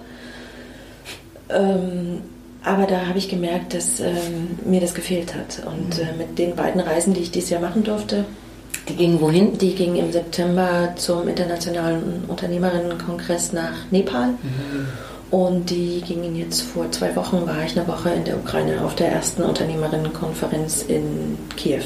Ähm, 1.49 2.21
aber 2.63 2.85
da 2.85 3.07
habe 3.07 3.17
ich 3.17 3.29
gemerkt, 3.29 3.73
dass 3.73 3.99
ähm, 3.99 4.57
mir 4.65 4.81
das 4.81 4.93
gefehlt 4.93 5.33
hat. 5.33 5.61
Und 5.65 5.97
äh, 5.99 6.13
mit 6.17 6.37
den 6.37 6.55
beiden 6.55 6.81
Reisen, 6.81 7.13
die 7.13 7.21
ich 7.21 7.31
dieses 7.31 7.49
Jahr 7.49 7.61
machen 7.61 7.83
durfte, 7.83 8.25
Die 8.89 8.95
gingen 8.95 9.21
wohin? 9.21 9.57
Die 9.57 9.75
ging 9.75 9.95
im 9.95 10.11
September 10.11 10.93
zum 10.95 11.27
Internationalen 11.27 12.23
Unternehmerinnenkongress 12.27 13.53
nach 13.53 13.73
Nepal. 13.91 14.29
Und 15.29 15.69
die 15.69 16.01
gingen 16.01 16.35
jetzt 16.35 16.61
vor 16.61 16.91
zwei 16.91 17.15
Wochen, 17.15 17.45
war 17.45 17.63
ich 17.65 17.77
eine 17.77 17.87
Woche 17.87 18.09
in 18.09 18.25
der 18.25 18.37
Ukraine 18.37 18.83
auf 18.83 18.95
der 18.95 19.11
ersten 19.11 19.43
Unternehmerinnenkonferenz 19.43 20.83
in 20.87 21.37
Kiew. 21.55 21.83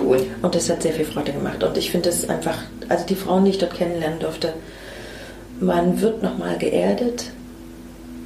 Cool. 0.00 0.26
Und 0.42 0.54
das 0.54 0.68
hat 0.68 0.82
sehr 0.82 0.92
viel 0.92 1.04
Freude 1.04 1.32
gemacht. 1.32 1.62
Und 1.62 1.78
ich 1.78 1.90
finde 1.90 2.10
es 2.10 2.28
einfach, 2.28 2.58
also 2.88 3.06
die 3.06 3.14
Frauen, 3.14 3.44
die 3.44 3.52
ich 3.52 3.58
dort 3.58 3.74
kennenlernen 3.74 4.18
durfte, 4.18 4.52
man 5.60 6.00
wird 6.00 6.22
nochmal 6.22 6.58
geerdet. 6.58 7.30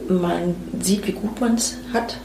Man 0.08 0.56
sieht, 0.80 1.06
wie 1.06 1.12
gut 1.12 1.40
man 1.40 1.54
es 1.54 1.76
hat 1.92 2.16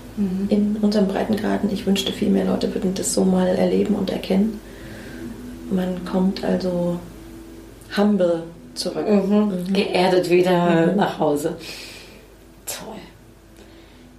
in 0.50 0.78
unserem 0.82 1.08
Breitengraden. 1.08 1.72
Ich 1.72 1.86
wünschte, 1.86 2.14
viel 2.14 2.30
mehr 2.30 2.46
Leute 2.46 2.74
würden 2.74 2.94
das 2.94 3.14
so 3.14 3.26
mal 3.26 3.48
erleben 3.48 3.96
und 3.96 4.12
erkennen. 4.12 4.60
Man 5.74 6.06
kommt 6.06 6.44
also 6.44 7.00
humble 7.98 8.44
zurück. 8.76 9.06
Geerdet 9.72 10.30
wieder 10.30 10.94
nach 10.96 11.20
Hause. 11.20 11.56
Toll. 12.66 12.96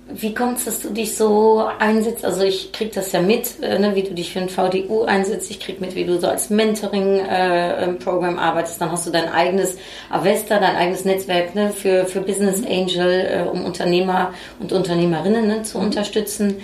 Wie 0.06 0.34
kommt 0.34 0.58
es, 0.58 0.66
dass 0.66 0.80
du 0.80 0.90
dich 0.90 1.16
so 1.16 1.66
einsetzt? 1.78 2.26
Also 2.26 2.42
ich 2.42 2.72
krieg 2.72 2.92
das 2.92 3.10
ja 3.12 3.22
mit, 3.22 3.62
äh, 3.62 3.78
ne, 3.78 3.94
wie 3.94 4.02
du 4.02 4.12
dich 4.12 4.32
für 4.32 4.40
ein 4.40 4.50
VDU 4.50 5.04
einsetzt. 5.04 5.50
Ich 5.50 5.60
krieg 5.60 5.80
mit, 5.80 5.94
wie 5.94 6.04
du 6.04 6.20
so 6.20 6.28
als 6.28 6.50
Mentoring-Programm 6.50 8.38
arbeitest. 8.38 8.80
Dann 8.80 8.92
hast 8.92 9.06
du 9.06 9.10
dein 9.10 9.32
eigenes 9.32 9.76
Avesta, 10.10 10.58
dein 10.58 10.76
eigenes 10.76 11.06
Netzwerk 11.06 11.54
ne, 11.54 11.70
für, 11.70 12.04
für 12.04 12.20
Business 12.20 12.62
Angel, 12.66 13.08
äh, 13.08 13.48
um 13.48 13.64
Unternehmer 13.64 14.34
und 14.60 14.72
Unternehmerinnen 14.72 15.46
ne, 15.46 15.62
zu 15.62 15.78
unterstützen. 15.78 16.56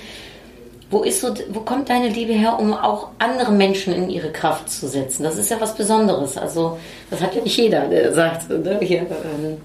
Wo, 0.90 1.02
ist 1.02 1.20
so, 1.20 1.32
wo 1.50 1.60
kommt 1.60 1.88
deine 1.88 2.08
Liebe 2.08 2.32
her, 2.32 2.58
um 2.58 2.74
auch 2.74 3.10
andere 3.18 3.52
Menschen 3.52 3.94
in 3.94 4.10
ihre 4.10 4.32
Kraft 4.32 4.68
zu 4.70 4.88
setzen? 4.88 5.22
Das 5.22 5.36
ist 5.36 5.50
ja 5.50 5.60
was 5.60 5.76
Besonderes. 5.76 6.36
Also 6.36 6.78
das 7.10 7.20
hat 7.20 7.34
ja 7.34 7.42
nicht 7.42 7.56
jeder, 7.56 7.86
der 7.86 8.12
sagt, 8.12 8.50
ne, 8.50 8.78
hier, 8.82 9.02
ähm, 9.02 9.58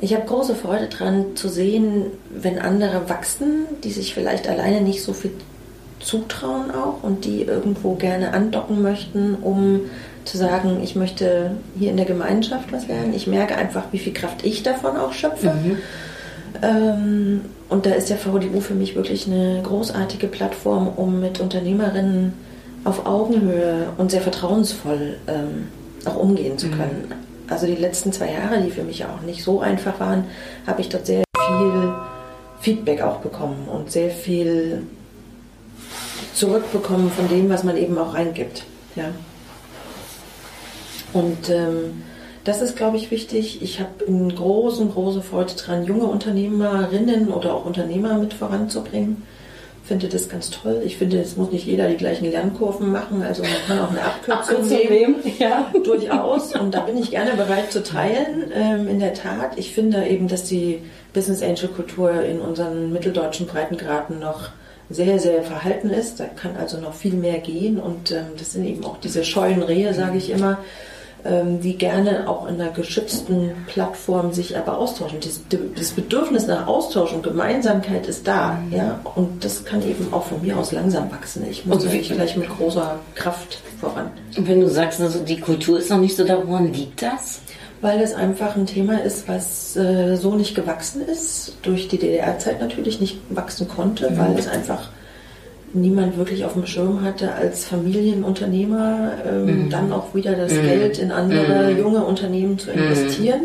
Ich 0.00 0.12
habe 0.12 0.26
große 0.26 0.54
Freude 0.54 0.88
daran 0.88 1.34
zu 1.34 1.48
sehen, 1.48 2.06
wenn 2.28 2.58
andere 2.58 3.08
wachsen, 3.08 3.66
die 3.82 3.90
sich 3.90 4.12
vielleicht 4.12 4.48
alleine 4.48 4.82
nicht 4.82 5.02
so 5.02 5.14
viel 5.14 5.30
zutrauen 6.00 6.70
auch 6.70 7.02
und 7.02 7.24
die 7.24 7.42
irgendwo 7.42 7.94
gerne 7.94 8.34
andocken 8.34 8.82
möchten, 8.82 9.34
um 9.36 9.80
zu 10.24 10.36
sagen, 10.36 10.80
ich 10.82 10.94
möchte 10.96 11.52
hier 11.78 11.90
in 11.90 11.96
der 11.96 12.06
Gemeinschaft 12.06 12.72
was 12.72 12.88
werden. 12.88 13.14
Ich 13.14 13.26
merke 13.26 13.56
einfach, 13.56 13.84
wie 13.92 13.98
viel 13.98 14.12
Kraft 14.12 14.44
ich 14.44 14.62
davon 14.62 14.96
auch 14.98 15.12
schöpfe. 15.14 15.54
Ähm, 16.62 17.42
und 17.68 17.86
da 17.86 17.90
ist 17.90 18.10
der 18.10 18.18
VDU 18.18 18.60
für 18.60 18.74
mich 18.74 18.94
wirklich 18.94 19.26
eine 19.26 19.60
großartige 19.62 20.28
Plattform, 20.28 20.88
um 20.88 21.20
mit 21.20 21.40
Unternehmerinnen 21.40 22.32
auf 22.84 23.06
Augenhöhe 23.06 23.88
und 23.96 24.10
sehr 24.10 24.20
vertrauensvoll 24.20 25.16
ähm, 25.26 25.68
auch 26.04 26.16
umgehen 26.16 26.58
zu 26.58 26.68
können. 26.68 27.12
Also 27.48 27.66
die 27.66 27.74
letzten 27.74 28.12
zwei 28.12 28.32
Jahre, 28.32 28.62
die 28.62 28.70
für 28.70 28.82
mich 28.82 29.04
auch 29.04 29.22
nicht 29.22 29.42
so 29.42 29.60
einfach 29.60 30.00
waren, 30.00 30.24
habe 30.66 30.80
ich 30.80 30.88
dort 30.88 31.06
sehr 31.06 31.24
viel 31.38 31.92
Feedback 32.60 33.02
auch 33.02 33.18
bekommen 33.18 33.68
und 33.68 33.90
sehr 33.90 34.10
viel 34.10 34.82
zurückbekommen 36.34 37.10
von 37.10 37.28
dem, 37.28 37.48
was 37.48 37.64
man 37.64 37.76
eben 37.76 37.96
auch 37.98 38.14
reingibt. 38.14 38.64
Ja. 38.96 39.06
Und 41.12 41.48
ähm, 41.50 42.02
das 42.44 42.60
ist, 42.60 42.76
glaube 42.76 42.98
ich, 42.98 43.10
wichtig. 43.10 43.62
Ich 43.62 43.80
habe 43.80 44.06
eine 44.06 44.32
große, 44.32 44.84
große 44.86 45.22
Freude 45.22 45.54
dran, 45.54 45.84
junge 45.84 46.04
Unternehmerinnen 46.04 47.28
oder 47.28 47.54
auch 47.54 47.64
Unternehmer 47.64 48.18
mit 48.18 48.34
voranzubringen. 48.34 49.22
Finde 49.84 50.08
das 50.08 50.30
ganz 50.30 50.50
toll. 50.50 50.82
Ich 50.84 50.96
finde, 50.96 51.20
es 51.20 51.36
muss 51.36 51.50
nicht 51.50 51.66
jeder 51.66 51.88
die 51.88 51.96
gleichen 51.96 52.30
Lernkurven 52.30 52.90
machen. 52.90 53.22
Also 53.22 53.42
man 53.42 53.52
kann 53.66 53.78
auch 53.80 53.90
eine 53.90 54.02
Abkürzung, 54.02 54.66
nehmen. 54.66 55.16
ja. 55.38 55.70
Durchaus. 55.84 56.54
Und 56.54 56.74
da 56.74 56.80
bin 56.80 56.96
ich 56.96 57.10
gerne 57.10 57.32
bereit 57.34 57.70
zu 57.70 57.82
teilen. 57.82 58.50
Ähm, 58.54 58.88
in 58.88 58.98
der 58.98 59.12
Tat. 59.12 59.58
Ich 59.58 59.74
finde 59.74 60.06
eben, 60.06 60.28
dass 60.28 60.44
die 60.44 60.80
Business 61.12 61.42
Angel 61.42 61.68
Kultur 61.68 62.22
in 62.22 62.40
unseren 62.40 62.92
mitteldeutschen 62.92 63.46
Breitengraden 63.46 64.20
noch 64.20 64.50
sehr, 64.88 65.18
sehr 65.18 65.42
verhalten 65.42 65.90
ist. 65.90 66.20
Da 66.20 66.24
kann 66.24 66.56
also 66.56 66.78
noch 66.78 66.94
viel 66.94 67.14
mehr 67.14 67.38
gehen. 67.38 67.78
Und 67.78 68.10
ähm, 68.10 68.26
das 68.38 68.52
sind 68.52 68.64
eben 68.64 68.84
auch 68.84 68.98
diese 68.98 69.22
scheuen 69.22 69.62
Rehe, 69.62 69.92
sage 69.92 70.16
ich 70.16 70.30
immer, 70.30 70.52
ähm, 70.52 70.64
die 71.24 71.78
gerne 71.78 72.28
auch 72.28 72.46
in 72.46 72.60
einer 72.60 72.70
geschützten 72.70 73.52
Plattform 73.66 74.32
sich 74.32 74.58
aber 74.58 74.76
austauschen. 74.76 75.18
Das, 75.20 75.90
Bedürfnis 75.92 76.46
nach 76.46 76.66
Austausch 76.66 77.12
und 77.12 77.22
Gemeinsamkeit 77.22 78.06
ist 78.06 78.26
da. 78.26 78.58
Ja? 78.70 79.00
Und 79.14 79.42
das 79.42 79.64
kann 79.64 79.82
eben 79.82 80.12
auch 80.12 80.24
von 80.24 80.42
mir 80.42 80.58
aus 80.58 80.72
langsam 80.72 81.10
wachsen. 81.10 81.46
Ich 81.48 81.64
muss 81.64 81.84
nicht 81.84 82.12
gleich 82.12 82.36
mit 82.36 82.48
großer 82.50 82.98
Kraft 83.14 83.58
voran. 83.80 84.10
Und 84.36 84.48
wenn 84.48 84.60
du 84.60 84.68
sagst, 84.68 85.00
also 85.00 85.20
die 85.20 85.40
Kultur 85.40 85.78
ist 85.78 85.90
noch 85.90 85.98
nicht 85.98 86.16
so 86.16 86.24
da, 86.24 86.46
woran 86.46 86.72
liegt 86.72 87.00
das? 87.00 87.40
Weil 87.80 88.00
es 88.00 88.14
einfach 88.14 88.56
ein 88.56 88.66
Thema 88.66 89.02
ist, 89.02 89.28
was 89.28 89.76
äh, 89.76 90.16
so 90.16 90.34
nicht 90.34 90.54
gewachsen 90.54 91.06
ist, 91.06 91.56
durch 91.62 91.88
die 91.88 91.98
DDR-Zeit 91.98 92.60
natürlich 92.60 93.00
nicht 93.00 93.18
wachsen 93.30 93.68
konnte, 93.68 94.12
weil 94.16 94.38
es 94.38 94.48
einfach 94.48 94.88
niemand 95.74 96.16
wirklich 96.16 96.44
auf 96.44 96.54
dem 96.54 96.66
Schirm 96.66 97.02
hatte, 97.02 97.32
als 97.32 97.66
Familienunternehmer 97.66 99.12
ähm, 99.26 99.68
dann 99.70 99.92
auch 99.92 100.14
wieder 100.14 100.32
das 100.32 100.52
Geld 100.52 100.98
in 100.98 101.10
andere 101.10 101.72
junge 101.72 102.04
Unternehmen 102.04 102.58
zu 102.58 102.70
investieren. 102.70 103.40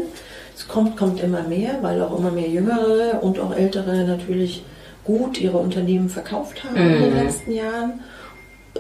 Es 0.56 0.68
kommt, 0.68 0.98
kommt 0.98 1.22
immer 1.22 1.44
mehr, 1.44 1.80
weil 1.82 2.02
auch 2.02 2.18
immer 2.18 2.32
mehr 2.32 2.48
Jüngere 2.48 3.22
und 3.22 3.40
auch 3.40 3.56
Ältere 3.56 4.04
natürlich 4.06 4.64
gut 5.04 5.40
ihre 5.40 5.58
Unternehmen 5.58 6.10
verkauft 6.10 6.64
haben 6.64 6.76
in 6.76 7.02
den 7.02 7.16
letzten 7.16 7.52
Jahren 7.52 8.02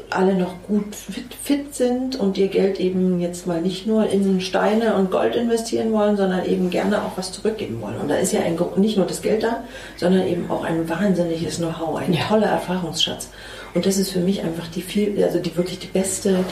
alle 0.09 0.35
noch 0.35 0.53
gut 0.67 0.95
fit, 0.95 1.33
fit 1.41 1.75
sind 1.75 2.15
und 2.19 2.37
ihr 2.37 2.47
Geld 2.47 2.79
eben 2.79 3.19
jetzt 3.19 3.47
mal 3.47 3.61
nicht 3.61 3.87
nur 3.87 4.09
in 4.09 4.41
Steine 4.41 4.95
und 4.95 5.11
Gold 5.11 5.35
investieren 5.35 5.91
wollen, 5.91 6.17
sondern 6.17 6.45
eben 6.45 6.69
gerne 6.69 7.03
auch 7.03 7.17
was 7.17 7.31
zurückgeben 7.31 7.81
wollen. 7.81 7.97
Und 7.97 8.09
da 8.09 8.15
ist 8.15 8.31
ja 8.33 8.41
ein, 8.41 8.57
nicht 8.77 8.97
nur 8.97 9.05
das 9.05 9.21
Geld 9.21 9.43
da, 9.43 9.63
sondern 9.97 10.27
eben 10.27 10.49
auch 10.49 10.63
ein 10.63 10.87
wahnsinniges 10.89 11.57
Know-how, 11.57 11.97
ein 11.99 12.13
Ja. 12.13 12.25
toller 12.27 12.47
Erfahrungsschatz. 12.47 13.29
Und 13.73 13.85
das 13.85 13.97
ist 13.97 14.11
für 14.11 14.19
mich 14.19 14.43
einfach 14.43 14.67
die 14.67 14.81
viel, 14.81 15.23
also 15.23 15.39
die 15.39 15.55
wirklich 15.55 15.79
die 15.79 15.87
beste 15.87 16.43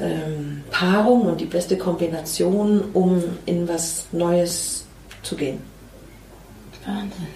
ähm, 0.00 0.64
Paarung 0.70 1.22
und 1.22 1.40
die 1.40 1.46
beste 1.46 1.76
Kombination, 1.76 2.82
um 2.92 3.22
in 3.46 3.68
was 3.68 4.06
Neues 4.12 4.84
zu 5.22 5.36
gehen. 5.36 5.58
Wahnsinn. 6.84 7.28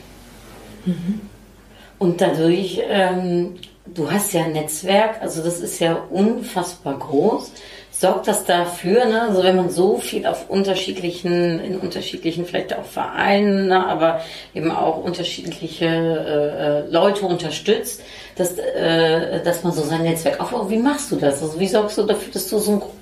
Und 1.99 2.21
dadurch, 2.21 2.81
ähm, 2.89 3.55
du 3.95 4.11
hast 4.11 4.33
ja 4.33 4.45
ein 4.45 4.53
Netzwerk, 4.53 5.21
also 5.21 5.43
das 5.43 5.61
ist 5.61 5.79
ja 5.81 5.99
unfassbar 6.11 6.99
groß. 6.99 7.53
Sorgt 7.91 8.29
das 8.29 8.45
dafür, 8.45 9.07
ne? 9.07 9.23
also 9.23 9.43
wenn 9.43 9.57
man 9.57 9.71
so 9.71 9.97
viel 9.97 10.27
auf 10.27 10.51
unterschiedlichen, 10.51 11.59
in 11.61 11.79
unterschiedlichen 11.79 12.45
vielleicht 12.45 12.77
auch 12.77 12.85
Vereinen, 12.85 13.69
ne? 13.69 13.87
aber 13.87 14.21
eben 14.55 14.71
auch 14.71 15.03
unterschiedliche 15.03 15.87
äh, 15.87 16.87
äh, 16.87 16.91
Leute 16.91 17.25
unterstützt, 17.25 18.03
dass, 18.37 18.59
äh, 18.59 19.43
dass 19.43 19.65
man 19.65 19.73
so 19.73 19.83
sein 19.83 20.03
Netzwerk 20.03 20.41
aufbaut. 20.41 20.69
Wie 20.69 20.77
machst 20.77 21.11
du 21.11 21.17
das? 21.17 21.43
Also 21.43 21.59
wie 21.59 21.69
sorgst 21.69 21.97
du 21.97 22.03
dafür, 22.03 22.35
dass 22.35 22.49
du 22.49 22.59
so, 22.59 22.93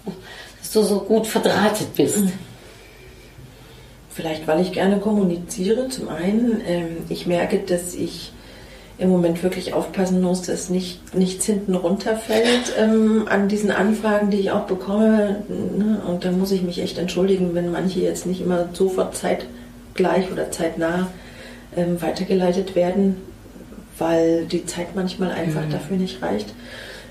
dass 0.60 0.70
du 0.70 0.82
so 0.82 1.00
gut 1.00 1.26
verdrahtet 1.26 1.92
bist? 1.96 2.28
Vielleicht, 4.10 4.46
weil 4.46 4.60
ich 4.60 4.70
gerne 4.70 5.00
kommuniziere. 5.00 5.88
Zum 5.88 6.08
einen, 6.08 6.62
ähm, 6.64 6.96
ich 7.08 7.26
merke, 7.26 7.58
dass 7.58 7.96
ich 7.96 8.30
im 8.96 9.08
Moment 9.08 9.42
wirklich 9.42 9.74
aufpassen 9.74 10.20
muss, 10.20 10.42
dass 10.42 10.70
nicht, 10.70 11.14
nichts 11.14 11.46
hinten 11.46 11.74
runterfällt 11.74 12.72
ähm, 12.78 13.26
an 13.28 13.48
diesen 13.48 13.72
Anfragen, 13.72 14.30
die 14.30 14.38
ich 14.38 14.50
auch 14.52 14.66
bekomme. 14.66 15.42
Ne? 15.48 16.00
Und 16.06 16.24
dann 16.24 16.38
muss 16.38 16.52
ich 16.52 16.62
mich 16.62 16.80
echt 16.80 16.98
entschuldigen, 16.98 17.54
wenn 17.54 17.72
manche 17.72 18.00
jetzt 18.00 18.24
nicht 18.24 18.40
immer 18.40 18.68
sofort 18.72 19.16
zeitgleich 19.16 20.30
oder 20.30 20.50
zeitnah 20.52 21.08
ähm, 21.76 22.00
weitergeleitet 22.00 22.76
werden, 22.76 23.16
weil 23.98 24.44
die 24.44 24.64
Zeit 24.64 24.94
manchmal 24.94 25.32
einfach 25.32 25.68
dafür 25.70 25.96
nicht 25.96 26.22
reicht. 26.22 26.54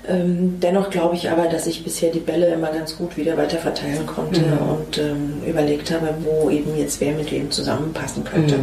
Ähm, 0.06 0.60
dennoch 0.60 0.90
glaube 0.90 1.16
ich 1.16 1.30
aber, 1.30 1.48
dass 1.48 1.66
ich 1.66 1.84
bisher 1.84 2.10
die 2.10 2.20
Bälle 2.20 2.46
immer 2.48 2.70
ganz 2.70 2.96
gut 2.96 3.16
wieder 3.16 3.36
weiter 3.38 3.58
verteilen 3.58 4.06
konnte 4.06 4.40
und 4.40 4.98
ähm, 4.98 5.42
überlegt 5.46 5.90
habe, 5.90 6.08
wo 6.22 6.50
eben 6.50 6.76
jetzt 6.76 7.00
wer 7.00 7.12
mit 7.12 7.30
wem 7.32 7.50
zusammenpassen 7.50 8.24
könnte. 8.24 8.56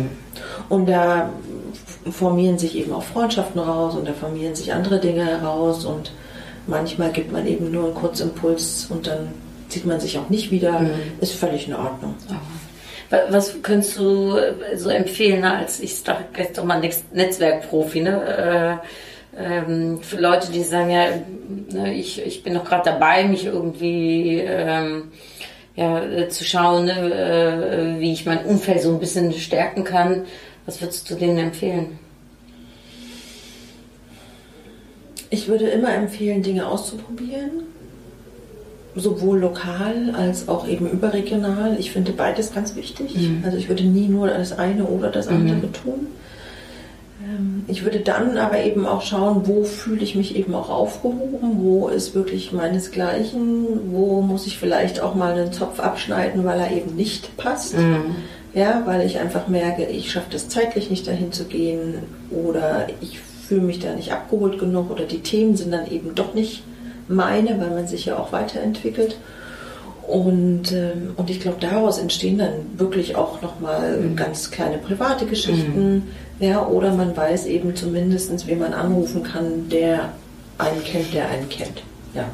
Und 0.70 0.88
da 0.88 1.32
formieren 2.10 2.58
sich 2.58 2.76
eben 2.78 2.94
auch 2.94 3.04
Freundschaften 3.04 3.60
raus 3.62 3.96
und 3.96 4.08
da 4.08 4.14
formieren 4.14 4.56
sich 4.56 4.74
andere 4.74 5.00
Dinge 5.00 5.26
heraus 5.26 5.86
und 5.86 6.12
manchmal 6.68 7.12
gibt 7.12 7.32
man 7.32 7.46
eben 7.48 7.72
nur 7.72 7.86
einen 7.86 7.94
Kurzimpuls 7.96 8.88
und 8.90 9.08
dann 9.08 9.30
sieht 9.70 9.86
man 9.86 10.00
sich 10.00 10.18
auch 10.18 10.30
nicht 10.30 10.52
wieder. 10.52 10.82
Ist 11.20 11.34
völlig 11.34 11.68
in 11.68 11.76
Ordnung. 11.76 12.16
Wa- 13.10 13.20
Was 13.30 13.62
könntest 13.62 13.98
du 13.98 14.36
äh, 14.38 14.78
so 14.78 14.90
empfehlen, 14.90 15.42
ne, 15.42 15.54
als 15.58 15.80
ich 15.80 15.98
sag 16.00 16.38
jetzt 16.38 16.58
doch 16.58 16.64
mal 16.64 16.80
Netz- 16.80 17.04
Netzwerkprofi, 17.14 18.02
ne? 18.02 18.80
Äh, 19.38 19.44
ähm, 19.44 20.00
für 20.02 20.18
Leute, 20.20 20.52
die 20.52 20.62
sagen, 20.64 20.90
ja, 20.92 21.06
ne, 21.72 21.94
ich, 21.94 22.22
ich 22.26 22.44
bin 22.44 22.52
noch 22.54 22.66
gerade 22.66 22.84
dabei, 22.86 23.24
mich 23.26 23.46
irgendwie 23.46 24.40
ähm, 24.46 25.12
ja, 25.78 26.04
äh, 26.04 26.28
zu 26.28 26.44
schauen, 26.44 26.86
ne, 26.86 27.96
wie 28.00 28.12
ich 28.12 28.26
mein 28.26 28.44
Umfeld 28.46 28.82
so 28.82 28.90
ein 28.92 29.00
bisschen 29.00 29.32
stärken 29.34 29.84
kann. 29.86 30.24
Was 30.66 30.82
würdest 30.82 31.10
du 31.10 31.16
denen 31.16 31.38
empfehlen? 31.38 32.00
Ich 35.30 35.48
würde 35.48 35.66
immer 35.70 35.94
empfehlen, 35.94 36.44
Dinge 36.44 36.68
auszuprobieren, 36.68 37.64
sowohl 38.96 39.40
lokal 39.40 40.14
als 40.16 40.50
auch 40.50 40.68
eben 40.68 40.90
überregional. 40.90 41.78
Ich 41.80 41.92
finde 41.92 42.12
beides 42.12 42.54
ganz 42.54 42.76
wichtig. 42.76 43.16
Also 43.46 43.58
ich 43.58 43.70
würde 43.70 43.84
nie 43.84 44.08
nur 44.10 44.28
das 44.28 44.52
eine 44.58 44.84
oder 44.86 45.10
das 45.10 45.28
andere 45.30 45.72
tun. 45.72 46.08
Ähm, 47.24 47.64
Ich 47.68 47.84
würde 47.86 48.02
dann 48.02 48.38
aber 48.38 48.62
eben 48.62 48.86
auch 48.86 49.02
schauen, 49.04 49.44
wo 49.48 49.64
fühle 49.64 50.02
ich 50.04 50.16
mich 50.16 50.36
eben 50.36 50.54
auch 50.54 50.70
aufgehoben, 50.70 51.64
wo 51.64 51.88
ist 51.88 52.14
wirklich 52.14 52.52
meinesgleichen, 52.52 53.94
wo 53.94 54.22
muss 54.22 54.46
ich 54.48 54.58
vielleicht 54.58 55.00
auch 55.00 55.16
mal 55.16 55.32
einen 55.32 55.54
Zopf 55.54 55.80
abschneiden, 55.80 56.44
weil 56.44 56.60
er 56.60 56.72
eben 56.72 56.96
nicht 56.98 57.38
passt. 57.38 57.76
Ja, 58.54 58.84
weil 58.86 59.06
ich 59.06 59.20
einfach 59.20 59.48
merke, 59.48 59.86
ich 59.86 60.12
schaffe 60.12 60.28
das 60.32 60.50
zeitlich 60.50 60.90
nicht 60.90 61.08
dahin 61.08 61.32
zu 61.32 61.46
gehen 61.46 61.96
oder 62.30 62.88
ich 63.00 63.20
fühle 63.20 63.62
mich 63.62 63.80
da 63.80 63.94
nicht 63.94 64.12
abgeholt 64.12 64.60
genug 64.60 64.92
oder 64.92 65.06
die 65.06 65.22
Themen 65.22 65.56
sind 65.56 65.72
dann 65.72 65.90
eben 65.90 66.16
doch 66.16 66.34
nicht 66.34 66.64
meine, 67.08 67.60
weil 67.60 67.70
man 67.70 67.88
sich 67.88 68.06
ja 68.06 68.18
auch 68.18 68.32
weiterentwickelt. 68.32 69.18
Und, 70.08 70.72
ähm, 70.74 71.12
und 71.16 71.30
ich 71.30 71.40
glaube, 71.40 71.58
daraus 71.62 71.98
entstehen 72.00 72.38
dann 72.38 72.54
wirklich 72.78 73.16
auch 73.16 73.42
nochmal 73.42 73.98
ganz 74.16 74.52
kleine 74.52 74.78
private 74.78 75.26
Geschichten. 75.26 76.10
Ja, 76.40 76.66
oder 76.68 76.94
man 76.94 77.16
weiß 77.16 77.46
eben 77.46 77.76
zumindest, 77.76 78.48
wen 78.48 78.60
man 78.60 78.74
anrufen 78.74 79.24
kann, 79.24 79.70
der 79.70 80.10
einen 80.58 80.84
kennt, 80.84 81.14
der 81.14 81.30
einen 81.30 81.48
kennt. 81.50 81.84
Ja. 82.14 82.26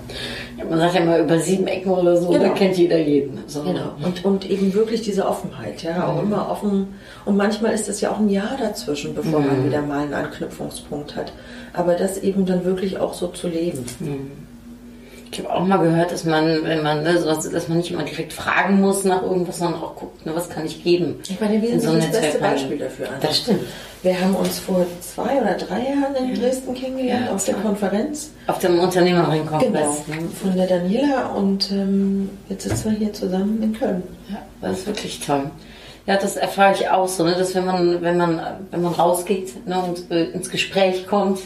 Ja, 0.57 0.65
man 0.65 0.79
sagt 0.79 0.95
ja 0.95 1.05
mal 1.05 1.21
über 1.21 1.39
sieben 1.39 1.67
Ecken 1.67 1.91
oder 1.91 2.17
so, 2.17 2.29
Genau. 2.29 2.43
da 2.45 2.49
kennt 2.49 2.77
jeder 2.77 2.97
jeden. 2.97 3.39
So. 3.47 3.61
Genau. 3.63 3.91
Und, 4.03 4.25
und 4.25 4.49
eben 4.49 4.73
wirklich 4.73 5.01
diese 5.01 5.27
Offenheit, 5.27 5.83
ja, 5.83 6.07
auch 6.07 6.21
immer 6.21 6.49
offen. 6.49 6.95
Und 7.25 7.37
manchmal 7.37 7.73
ist 7.73 7.87
es 7.87 8.01
ja 8.01 8.11
auch 8.11 8.19
ein 8.19 8.29
Jahr 8.29 8.57
dazwischen, 8.59 9.13
bevor 9.13 9.39
man 9.39 9.63
wieder 9.65 9.81
mal 9.83 9.99
einen 9.99 10.13
Anknüpfungspunkt 10.15 11.15
hat. 11.15 11.31
Aber 11.73 11.93
das 11.93 12.17
eben 12.17 12.45
dann 12.45 12.65
wirklich 12.65 12.97
auch 12.99 13.13
so 13.13 13.27
zu 13.27 13.47
leben. 13.47 13.85
Ich 15.37 15.43
habe 15.43 15.53
auch 15.53 15.65
mal 15.65 15.77
gehört, 15.77 16.11
dass 16.11 16.23
man, 16.23 16.63
wenn 16.63 16.81
man, 16.81 17.03
ne, 17.03 17.15
sowas, 17.19 17.47
dass 17.49 17.67
man 17.67 17.77
nicht 17.77 17.91
immer 17.91 18.01
direkt 18.03 18.33
fragen 18.33 18.81
muss 18.81 19.03
nach 19.03 19.21
irgendwas, 19.21 19.59
sondern 19.59 19.81
auch 19.83 19.95
guckt, 19.95 20.25
ne, 20.25 20.31
was 20.35 20.49
kann 20.49 20.65
ich 20.65 20.83
geben. 20.83 21.19
Ich 21.29 21.39
meine, 21.39 21.61
wir 21.61 21.69
In 21.69 21.79
sind 21.79 21.89
so 21.89 21.95
ein 21.95 21.99
das 21.99 22.07
beste 22.09 22.21
Netzwerk 22.25 22.43
rein. 22.43 22.51
Beispiel 22.53 22.77
dafür. 22.79 23.07
Anna. 23.09 23.17
Das 23.21 23.37
stimmt. 23.37 23.59
Wir 24.01 24.19
haben 24.19 24.35
uns 24.35 24.57
vor 24.59 24.85
zwei 25.01 25.39
oder 25.41 25.53
drei 25.53 25.79
Jahren 25.79 26.15
in 26.19 26.33
Dresden 26.39 26.73
kennengelernt 26.73 27.25
Ja, 27.27 27.35
auf 27.35 27.45
der. 27.45 27.53
Konferenz. 27.55 28.31
Auf 28.47 28.57
dem 28.59 28.79
Unternehmerinnenkongress. 28.79 29.71
Genau, 30.07 30.21
Ne? 30.21 30.27
von 30.41 30.55
der 30.57 30.65
Daniela 30.67 31.27
und 31.27 31.71
ähm, 31.71 32.29
jetzt 32.49 32.63
sitzen 32.67 32.91
wir 32.91 32.97
hier 32.97 33.13
zusammen 33.13 33.61
in 33.61 33.73
Köln. 33.77 34.01
Ja, 34.29 34.37
das 34.61 34.79
ist 34.79 34.87
wirklich 34.87 35.19
toll. 35.19 35.51
Ja, 36.07 36.15
das 36.17 36.35
erfahre 36.37 36.73
ich 36.73 36.89
auch 36.89 37.07
so, 37.07 37.23
ne, 37.25 37.35
dass 37.37 37.53
wenn 37.53 37.65
man, 37.65 38.01
wenn 38.01 38.17
man, 38.17 38.41
wenn 38.71 38.81
man 38.81 38.93
rausgeht 38.93 39.67
ne, 39.67 39.77
und 39.83 40.09
äh, 40.09 40.25
ins 40.31 40.49
Gespräch 40.49 41.05
kommt, 41.05 41.39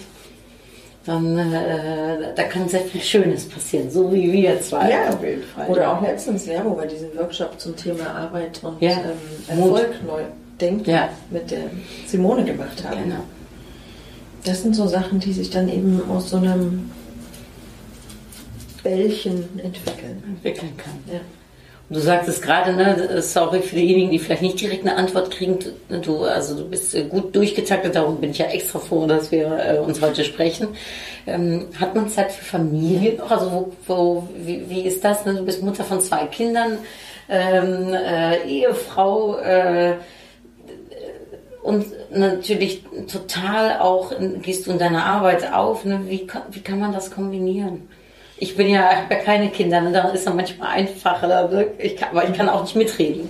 dann 1.05 1.37
äh, 1.37 2.33
da 2.35 2.43
kann 2.43 2.69
sehr 2.69 2.81
viel 2.81 3.01
Schönes 3.01 3.49
passieren, 3.49 3.89
so 3.89 4.11
wie 4.13 4.31
wir 4.31 4.61
zwei 4.61 5.09
auf 5.09 5.23
jeden 5.23 5.43
Fall. 5.43 5.67
Oder 5.67 5.93
auch 5.97 6.01
letztens, 6.01 6.45
ja, 6.45 6.63
wo 6.63 6.77
wir 6.77 6.85
diesen 6.85 7.15
Workshop 7.17 7.59
zum 7.59 7.75
Thema 7.75 8.05
Arbeit 8.07 8.59
und 8.63 8.79
Ja. 8.81 8.91
ähm. 8.91 9.59
Erfolg 9.59 9.89
neu 10.05 10.21
denken 10.59 10.89
Ja. 10.89 11.09
mit 11.31 11.49
der 11.49 11.63
Simone 12.05 12.43
gemacht 12.45 12.83
haben. 12.83 13.03
Genau. 13.03 13.23
Das 14.43 14.61
sind 14.61 14.75
so 14.75 14.87
Sachen, 14.87 15.19
die 15.19 15.33
sich 15.33 15.49
dann 15.49 15.69
eben 15.69 16.01
aus 16.09 16.29
so 16.29 16.37
einem 16.37 16.91
Bällchen 18.83 19.43
entwickeln. 19.59 20.23
entwickeln 20.27 20.75
kann. 20.77 20.93
Ja. 21.11 21.19
Du 21.91 21.99
sagtest 21.99 22.41
gerade, 22.41 22.71
ne, 22.71 23.21
sorry 23.21 23.60
für 23.60 23.75
diejenigen, 23.75 24.12
die 24.12 24.19
vielleicht 24.19 24.43
nicht 24.43 24.62
direkt 24.62 24.88
eine 24.88 24.95
Antwort 24.95 25.30
kriegen. 25.30 25.60
Du, 25.89 26.23
also 26.23 26.56
du 26.56 26.69
bist 26.69 26.95
äh, 26.95 27.04
gut 27.04 27.36
durchgetaktet, 27.36 27.95
darum 27.95 28.21
bin 28.21 28.32
ich 28.32 28.38
ja 28.38 28.45
extra 28.45 28.80
froh, 28.80 29.06
dass 29.08 29.30
wir 29.30 29.58
äh, 29.58 29.77
uns 29.77 30.01
heute 30.01 30.23
sprechen. 30.23 30.69
Ähm, 31.27 31.67
hat 31.77 31.93
man 31.93 32.08
Zeit 32.08 32.32
für 32.32 32.45
Familie 32.45 33.17
noch? 33.17 33.30
Also 33.30 33.51
wo, 33.51 33.73
wo, 33.88 34.27
wie, 34.38 34.69
wie 34.69 34.84
ist 34.84 35.04
das? 35.04 35.25
Ne? 35.25 35.34
Du 35.34 35.43
bist 35.43 35.63
Mutter 35.63 35.84
von 35.84 35.99
zwei 35.99 36.27
Kindern, 36.27 36.77
ähm, 37.27 37.93
äh, 37.93 38.41
Ehefrau 38.47 39.39
äh, 39.39 39.95
und 41.62 41.88
natürlich 42.10 42.84
total 43.12 43.80
auch 43.80 44.13
gehst 44.41 44.65
du 44.65 44.71
in 44.71 44.80
deiner 44.80 45.06
Arbeit 45.06 45.51
auf. 45.51 45.84
Ne? 45.84 46.04
Wie, 46.08 46.25
wie 46.51 46.62
kann 46.62 46.80
man 46.80 46.93
das 46.93 47.12
kombinieren? 47.12 47.89
Ich 48.41 48.58
bin 48.58 48.69
ja, 48.69 48.89
ich 48.91 48.97
habe 48.97 49.13
ja 49.13 49.19
keine 49.19 49.49
Kinder, 49.49 49.82
ne? 49.82 49.91
da 49.91 50.10
ist 50.10 50.27
es 50.27 50.34
manchmal 50.34 50.69
einfacher. 50.69 51.63
Ich 51.77 51.95
kann, 51.95 52.10
aber 52.10 52.27
ich 52.27 52.34
kann 52.34 52.49
auch 52.49 52.63
nicht 52.63 52.75
mitreden. 52.75 53.30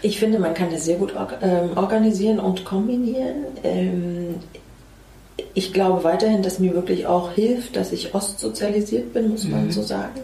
Ich 0.00 0.20
finde, 0.20 0.38
man 0.38 0.54
kann 0.54 0.70
das 0.70 0.84
sehr 0.84 0.96
gut 0.96 1.16
org 1.16 1.38
ähm, 1.42 1.70
organisieren 1.74 2.38
und 2.38 2.64
kombinieren. 2.64 3.46
Ähm, 3.64 4.36
ich 5.54 5.72
glaube 5.72 6.04
weiterhin, 6.04 6.42
dass 6.42 6.60
mir 6.60 6.72
wirklich 6.72 7.08
auch 7.08 7.32
hilft, 7.32 7.74
dass 7.74 7.90
ich 7.90 8.14
ostsozialisiert 8.14 9.12
bin, 9.12 9.30
muss 9.30 9.42
man 9.48 9.72
so 9.72 9.82
sagen, 9.82 10.20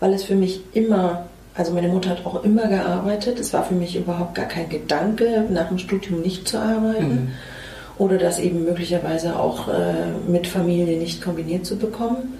weil 0.00 0.14
es 0.14 0.24
für 0.24 0.34
mich 0.34 0.62
immer, 0.72 1.26
also 1.54 1.74
meine 1.74 1.88
Mutter 1.88 2.08
hat 2.08 2.24
auch 2.24 2.42
immer 2.42 2.66
gearbeitet. 2.68 3.38
Es 3.38 3.52
war 3.52 3.64
für 3.64 3.74
mich 3.74 3.96
überhaupt 3.96 4.34
gar 4.34 4.46
kein 4.46 4.70
Gedanke, 4.70 5.44
nach 5.50 5.68
dem 5.68 5.78
Studium 5.78 6.22
nicht 6.22 6.48
zu 6.48 6.58
arbeiten 6.58 7.34
oder 7.98 8.16
das 8.16 8.38
eben 8.38 8.64
möglicherweise 8.64 9.38
auch 9.38 9.68
äh, 9.68 10.08
mit 10.26 10.46
Familie 10.46 10.96
nicht 10.96 11.20
kombiniert 11.20 11.66
zu 11.66 11.76
bekommen. 11.76 12.38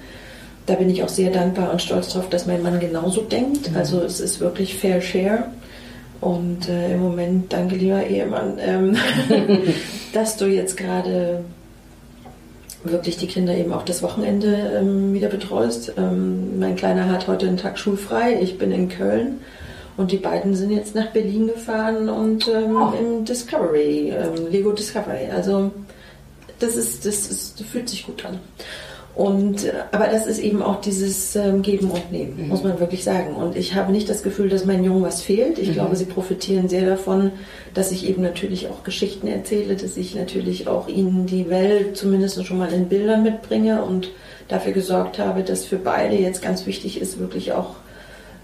Da 0.66 0.74
bin 0.74 0.88
ich 0.88 1.02
auch 1.02 1.08
sehr 1.08 1.30
dankbar 1.30 1.70
und 1.72 1.82
stolz 1.82 2.12
darauf, 2.12 2.30
dass 2.30 2.46
mein 2.46 2.62
Mann 2.62 2.80
genauso 2.80 3.20
denkt. 3.20 3.70
Also 3.74 4.00
es 4.00 4.20
ist 4.20 4.40
wirklich 4.40 4.76
Fair 4.76 5.00
Share. 5.02 5.44
Und 6.20 6.68
äh, 6.70 6.94
im 6.94 7.02
Moment, 7.02 7.52
danke 7.52 7.74
lieber 7.76 8.02
Ehemann, 8.06 8.58
ähm, 8.58 8.96
dass 10.14 10.38
du 10.38 10.46
jetzt 10.46 10.76
gerade 10.76 11.44
wirklich 12.82 13.16
die 13.18 13.26
Kinder 13.26 13.54
eben 13.54 13.72
auch 13.72 13.82
das 13.84 14.02
Wochenende 14.02 14.78
ähm, 14.78 15.12
wieder 15.12 15.28
betreust. 15.28 15.92
Ähm, 15.98 16.58
mein 16.58 16.76
Kleiner 16.76 17.10
hat 17.10 17.28
heute 17.28 17.46
einen 17.46 17.56
Tag 17.58 17.78
schulfrei, 17.78 18.38
ich 18.40 18.56
bin 18.58 18.72
in 18.72 18.88
Köln 18.88 19.40
und 19.96 20.12
die 20.12 20.16
beiden 20.18 20.54
sind 20.54 20.70
jetzt 20.70 20.94
nach 20.94 21.08
Berlin 21.08 21.46
gefahren 21.48 22.08
und 22.08 22.48
ähm, 22.48 22.76
Oh. 22.76 22.92
im 22.98 23.24
Discovery, 23.24 24.10
ähm, 24.10 24.50
Lego 24.50 24.72
Discovery. 24.72 25.30
Also 25.34 25.72
das 26.58 26.76
ist, 26.76 27.04
das 27.06 27.26
ist, 27.26 27.60
das 27.60 27.66
fühlt 27.66 27.88
sich 27.88 28.06
gut 28.06 28.24
an. 28.24 28.38
Und, 29.14 29.64
äh, 29.64 29.72
aber 29.92 30.08
das 30.08 30.26
ist 30.26 30.40
eben 30.40 30.60
auch 30.60 30.80
dieses 30.80 31.36
ähm, 31.36 31.62
Geben 31.62 31.90
und 31.90 32.10
Nehmen, 32.10 32.48
muss 32.48 32.64
man 32.64 32.80
wirklich 32.80 33.04
sagen. 33.04 33.36
Und 33.36 33.56
ich 33.56 33.74
habe 33.74 33.92
nicht 33.92 34.08
das 34.08 34.22
Gefühl, 34.22 34.48
dass 34.48 34.64
meinen 34.64 34.82
Jungen 34.82 35.02
was 35.02 35.22
fehlt. 35.22 35.58
Ich 35.58 35.72
glaube, 35.72 35.94
sie 35.94 36.06
profitieren 36.06 36.68
sehr 36.68 36.84
davon, 36.84 37.30
dass 37.74 37.92
ich 37.92 38.08
eben 38.08 38.22
natürlich 38.22 38.68
auch 38.68 38.82
Geschichten 38.82 39.28
erzähle, 39.28 39.76
dass 39.76 39.96
ich 39.96 40.16
natürlich 40.16 40.66
auch 40.66 40.88
ihnen 40.88 41.26
die 41.26 41.48
Welt 41.48 41.96
zumindest 41.96 42.44
schon 42.44 42.58
mal 42.58 42.72
in 42.72 42.88
Bildern 42.88 43.22
mitbringe 43.22 43.84
und 43.84 44.10
dafür 44.48 44.72
gesorgt 44.72 45.18
habe, 45.20 45.42
dass 45.42 45.64
für 45.64 45.78
beide 45.78 46.16
jetzt 46.16 46.42
ganz 46.42 46.66
wichtig 46.66 47.00
ist, 47.00 47.20
wirklich 47.20 47.52
auch 47.52 47.76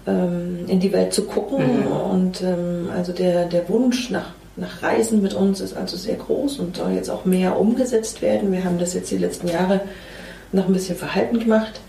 ähm, 0.07 0.59
in 0.67 0.79
die 0.79 0.93
Welt 0.93 1.13
zu 1.13 1.23
gucken. 1.23 1.85
Und 1.85 2.41
ähm, 2.41 2.89
also 2.95 3.11
der, 3.11 3.45
der 3.45 3.67
Wunsch 3.67 4.09
nach, 4.09 4.33
nach 4.55 4.81
Reisen 4.81 5.21
mit 5.21 5.33
uns 5.33 5.59
ist 5.59 5.75
also 5.75 5.97
sehr 5.97 6.15
groß 6.15 6.59
und 6.59 6.77
soll 6.77 6.91
jetzt 6.91 7.09
auch 7.09 7.25
mehr 7.25 7.59
umgesetzt 7.59 8.21
werden. 8.21 8.53
Wir 8.53 8.63
haben 8.63 8.79
das 8.79 8.93
jetzt 8.93 9.11
die 9.11 9.17
letzten 9.17 9.49
Jahre 9.49 9.81
noch 10.51 10.67
ein 10.67 10.73
bisschen 10.73 10.95
verhalten 10.97 11.39
gemacht. 11.39 11.79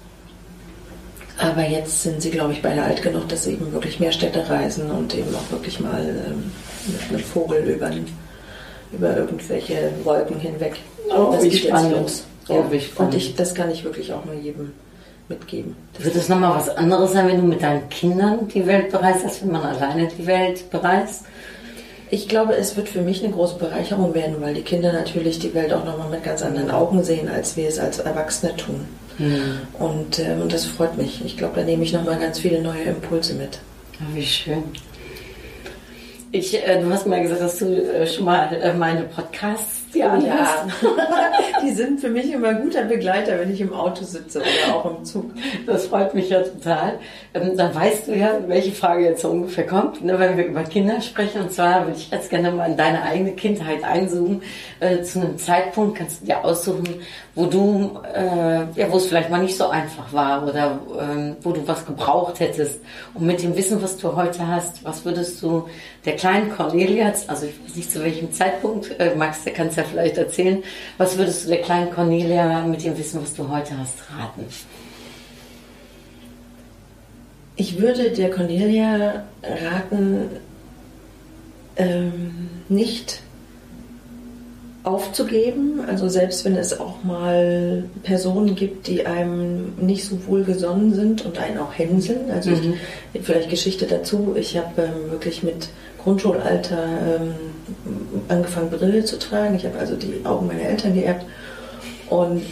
Aber 1.39 1.63
jetzt 1.67 2.03
sind 2.03 2.23
sie, 2.23 2.31
glaube 2.31 2.53
ich, 2.53 2.63
beide 2.63 2.83
alt 2.83 3.03
genug, 3.03 3.29
dass 3.29 3.45
sie 3.45 3.53
eben 3.53 3.73
wirklich 3.73 3.99
mehr 3.99 4.13
Städte 4.13 4.49
reisen 4.49 4.91
und 4.91 5.15
eben 5.15 5.35
auch 5.35 5.51
wirklich 5.51 5.81
mal 5.81 6.01
ähm, 6.29 6.53
mit 6.87 7.09
einem 7.09 7.19
Vogel 7.21 7.59
über, 7.69 7.91
über 8.93 9.17
irgendwelche 9.17 9.91
Wolken 10.05 10.39
hinweg. 10.39 10.77
Oh, 11.09 11.33
das 11.33 11.45
wie 11.45 11.57
spannend. 11.57 12.13
Oh, 12.49 12.53
Ja. 12.55 12.71
wie 12.71 12.81
spannend. 12.81 13.15
Und 13.15 13.19
ich, 13.19 13.35
das 13.35 13.55
kann 13.55 13.71
ich 13.71 13.83
wirklich 13.83 14.13
auch 14.13 14.25
nur 14.25 14.35
jedem 14.35 14.73
mitgeben. 15.29 15.75
Das 15.95 16.05
Wird 16.05 16.17
es 16.17 16.29
nochmal 16.29 16.55
was 16.55 16.69
anderes 16.69 17.13
sein, 17.13 17.27
wenn 17.29 17.41
du 17.41 17.47
mit 17.47 17.63
deinen 17.63 17.89
Kindern 17.89 18.47
die 18.49 18.67
Welt 18.67 18.91
bereist, 18.93 19.25
als 19.25 19.43
wenn 19.43 19.53
man 19.53 19.63
alleine 19.63 20.09
die 20.09 20.27
Welt 20.27 20.71
bereist? 20.71 21.25
Ich 22.13 22.29
glaube, 22.29 22.55
es 22.55 22.77
wird 22.77 22.91
für 22.91 23.01
mich 23.01 23.25
eine 23.25 23.33
große 23.33 23.57
Bereicherung 23.57 24.13
werden, 24.13 24.37
weil 24.41 24.53
die 24.53 24.61
Kinder 24.61 24.93
natürlich 24.93 25.39
die 25.39 25.55
Welt 25.55 25.73
auch 25.73 25.87
nochmal 25.87 26.11
mit 26.11 26.23
ganz 26.23 26.43
anderen 26.43 26.71
Augen 26.71 27.03
sehen, 27.03 27.27
als 27.27 27.57
wir 27.57 27.67
es 27.67 27.79
als 27.79 28.01
Erwachsene 28.01 28.55
tun. 28.55 28.87
Und, 29.79 30.19
ähm, 30.19 30.43
und 30.43 30.53
das 30.53 30.67
freut 30.67 30.99
mich. 30.99 31.25
Ich 31.25 31.39
glaube, 31.39 31.57
da 31.57 31.65
nehme 31.65 31.85
ich 31.85 31.95
nochmal 31.95 32.19
ganz 32.19 32.39
viele 32.39 32.61
neue 32.61 32.83
Impulse 32.83 33.33
mit. 33.33 33.61
Oh, 33.99 34.15
wie 34.15 34.27
schön. 34.27 34.63
Ich, 36.35 36.67
äh, 36.67 36.81
du 36.81 36.91
hast 36.91 37.07
mal 37.07 37.21
gesagt, 37.21 37.43
dass 37.43 37.59
du 37.59 37.67
äh, 37.67 38.07
schon 38.07 38.25
mal 38.25 38.51
äh, 38.55 38.73
meine 38.73 39.03
Podcasts 39.03 39.83
dir 39.93 40.11
anhörst. 40.11 40.65
die 41.63 41.73
sind 41.73 42.01
für 42.01 42.09
mich 42.09 42.33
immer 42.33 42.49
ein 42.49 42.63
guter 42.63 42.85
Begleiter, 42.85 43.39
wenn 43.39 43.53
ich 43.53 43.61
im 43.61 43.75
Auto 43.75 44.03
sitze 44.03 44.41
oder 44.41 44.75
auch 44.75 44.97
im 44.97 45.05
Zug. 45.05 45.27
Das 45.67 45.87
freut 45.87 46.15
mich 46.15 46.31
ja 46.31 46.41
total. 46.41 46.99
Ähm, 47.35 47.57
dann 47.57 47.75
weißt 47.75 48.09
du 48.09 48.17
ja, 48.17 48.39
welche 48.47 48.73
Frage 48.73 49.05
jetzt 49.05 49.21
so 49.21 49.29
ungefähr 49.29 49.67
kommt, 49.67 50.03
ne, 50.03 50.19
wenn 50.19 50.39
wir 50.39 50.47
über 50.47 50.65
Kinder 50.65 51.03
sprechen. 51.03 51.43
Und 51.43 51.53
zwar 51.53 51.87
würde 51.87 51.99
ich 51.99 52.11
jetzt 52.11 52.31
gerne 52.31 52.51
mal 52.51 52.71
in 52.71 52.79
deine 52.79 53.03
eigene 53.03 53.33
Kindheit 53.33 53.85
einzoomen. 53.85 54.43
Äh, 54.81 55.03
zu 55.03 55.21
einem 55.21 55.37
Zeitpunkt 55.37 55.99
kannst 55.99 56.23
du 56.23 56.27
dir 56.27 56.43
aussuchen, 56.43 56.89
wo 57.35 57.47
du, 57.47 58.01
äh, 58.15 58.81
ja, 58.81 58.91
wo 58.91 58.97
es 58.97 59.07
vielleicht 59.07 59.31
mal 59.31 59.43
nicht 59.43 59.57
so 59.57 59.69
einfach 59.69 60.13
war 60.13 60.47
oder 60.47 60.79
ähm, 60.99 61.37
wo 61.43 61.53
du 61.53 61.67
was 61.67 61.85
gebraucht 61.85 62.41
hättest. 62.41 62.81
Und 63.15 63.27
mit 63.27 63.43
dem 63.43 63.57
Wissen, 63.57 63.83
was 63.83 63.97
du 63.97 64.17
heute 64.17 64.47
hast, 64.47 64.85
was 64.85 65.05
würdest 65.05 65.43
du 65.43 65.69
der 66.05 66.17
kleinen 66.23 66.53
Cornelia, 66.53 67.13
also 67.27 67.47
ich 67.47 67.55
weiß 67.65 67.75
nicht 67.75 67.91
zu 67.91 68.01
welchem 68.01 68.31
Zeitpunkt, 68.31 68.95
äh, 69.01 69.13
Max, 69.17 69.43
der 69.43 69.53
kann 69.53 69.67
es 69.67 69.75
ja 69.75 69.83
vielleicht 69.83 70.17
erzählen, 70.17 70.63
was 70.97 71.19
würdest 71.19 71.45
du 71.45 71.49
der 71.49 71.63
kleinen 71.63 71.91
Cornelia 71.91 72.65
mit 72.65 72.85
dem 72.85 72.97
Wissen, 72.97 73.21
was 73.21 73.35
du 73.35 73.49
heute 73.49 73.77
hast, 73.77 73.97
raten? 74.17 74.45
Ich 77.57 77.81
würde 77.81 78.13
der 78.13 78.31
Cornelia 78.31 79.25
raten, 79.43 80.29
ähm, 81.75 82.51
nicht 82.69 83.21
aufzugeben. 84.85 85.81
Also 85.89 86.09
selbst 86.09 86.45
wenn 86.45 86.57
es 86.57 86.79
auch 86.79 87.03
mal 87.03 87.85
Personen 88.05 88.55
gibt, 88.55 88.87
die 88.87 89.07
einem 89.07 89.75
nicht 89.81 90.05
so 90.05 90.25
wohlgesonnen 90.27 90.95
sind 90.95 91.25
und 91.25 91.39
einen 91.39 91.59
auch 91.59 91.77
hänseln. 91.77 92.31
Also 92.31 92.53
ich, 92.53 93.23
vielleicht 93.23 93.51
Geschichte 93.51 93.87
dazu. 93.87 94.37
Ich 94.39 94.57
habe 94.57 94.83
ähm, 94.83 95.11
wirklich 95.11 95.43
mit 95.43 95.69
Grundschulalter 96.03 96.85
ähm, 97.07 97.35
angefangen 98.29 98.71
Brille 98.71 99.05
zu 99.05 99.19
tragen. 99.19 99.55
Ich 99.55 99.65
habe 99.65 99.79
also 99.79 99.97
die 99.97 100.25
Augen 100.25 100.47
meiner 100.47 100.63
Eltern 100.63 100.95
geerbt 100.95 101.25
und 102.11 102.43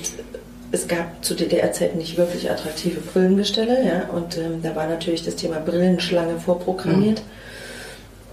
es 0.73 0.87
gab 0.87 1.25
zu 1.25 1.35
DDR-Zeiten 1.35 1.99
nicht 1.99 2.17
wirklich 2.17 2.51
attraktive 2.51 3.01
Brillengestelle, 3.01 3.85
ja, 3.85 4.09
und 4.15 4.39
ähm, 4.39 4.63
da 4.63 4.77
war 4.77 4.87
natürlich 4.87 5.25
das 5.25 5.37
Thema 5.37 5.59
Brillenschlange 5.59 6.39
vorprogrammiert. 6.39 7.23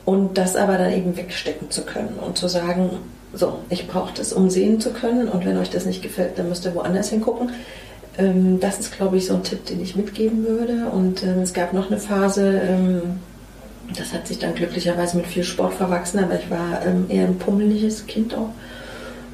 Und 0.06 0.38
das 0.38 0.56
aber 0.56 0.78
dann 0.78 0.94
eben 0.94 1.18
wegstecken 1.18 1.70
zu 1.70 1.82
können 1.82 2.18
und 2.26 2.38
zu 2.38 2.48
sagen, 2.48 2.92
so, 3.34 3.60
ich 3.70 3.88
brauche 3.88 4.14
das, 4.16 4.32
um 4.32 4.50
sehen 4.50 4.80
zu 4.80 4.92
können 4.92 5.28
und 5.28 5.46
wenn 5.46 5.58
euch 5.58 5.70
das 5.70 5.86
nicht 5.86 6.02
gefällt, 6.02 6.40
dann 6.40 6.48
müsst 6.48 6.64
ihr 6.64 6.76
woanders 6.76 7.10
hingucken. 7.10 7.52
Ähm, 8.18 8.60
das 8.60 8.80
ist, 8.80 8.96
glaube 8.96 9.18
ich, 9.18 9.28
so 9.28 9.34
ein 9.34 9.44
Tipp, 9.44 9.66
den 9.66 9.82
ich 9.82 9.96
mitgeben 9.96 10.46
würde. 10.46 10.90
Und 10.92 11.24
ähm, 11.24 11.40
es 11.40 11.54
gab 11.54 11.74
noch 11.74 11.88
eine 11.88 12.00
Phase, 12.00 12.62
ähm, 12.64 13.20
das 13.96 14.14
hat 14.14 14.28
sich 14.28 14.40
dann 14.40 14.56
glücklicherweise 14.56 15.18
mit 15.18 15.28
viel 15.28 15.44
Sport 15.44 15.74
verwachsen, 15.74 16.20
aber 16.20 16.36
ich 16.40 16.50
war 16.50 16.86
ähm, 16.86 17.06
eher 17.10 17.26
ein 17.26 17.38
pummeliges 17.38 18.06
Kind 18.06 18.36
auch. 18.36 18.50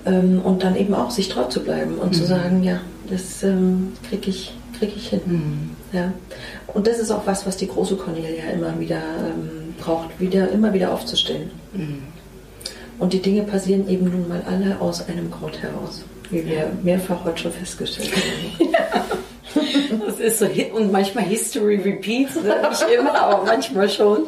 Ähm, 0.05 0.41
und 0.43 0.63
dann 0.63 0.75
eben 0.75 0.93
auch 0.93 1.11
sich 1.11 1.29
treu 1.29 1.45
zu 1.45 1.63
bleiben 1.63 1.95
und 1.95 2.13
zu 2.13 2.25
sagen, 2.25 2.63
ja, 2.63 2.81
das 3.09 3.41
ähm, 3.43 3.93
kriege 4.07 4.29
ich, 4.29 4.53
krieg 4.77 4.91
ich 4.95 5.09
hin. 5.09 5.21
Ja. 5.91 6.13
Und 6.67 6.87
das 6.87 6.99
ist 6.99 7.11
auch 7.11 7.25
was, 7.25 7.45
was 7.45 7.57
die 7.57 7.67
große 7.67 7.95
Cornelia 7.95 8.51
immer 8.53 8.79
wieder 8.79 8.97
ähm, 8.97 9.73
braucht, 9.77 10.19
wieder, 10.19 10.49
immer 10.49 10.73
wieder 10.73 10.91
aufzustehen. 10.91 11.51
Und 12.99 13.13
die 13.13 13.21
Dinge 13.21 13.43
passieren 13.43 13.87
eben 13.89 14.09
nun 14.09 14.27
mal 14.27 14.43
alle 14.47 14.79
aus 14.79 15.07
einem 15.07 15.31
Grund 15.31 15.61
heraus, 15.61 16.03
wie 16.29 16.45
wir 16.45 16.71
mehrfach 16.83 17.23
heute 17.23 17.39
schon 17.39 17.51
festgestellt 17.51 18.11
haben. 18.11 19.13
Das 20.05 20.19
ist 20.19 20.39
so, 20.39 20.45
und 20.75 20.91
manchmal 20.91 21.23
History 21.25 21.75
repeats, 21.77 22.35
ne? 22.35 22.55
nicht 22.69 22.85
immer, 22.97 23.15
aber 23.15 23.45
manchmal 23.45 23.89
schon. 23.89 24.25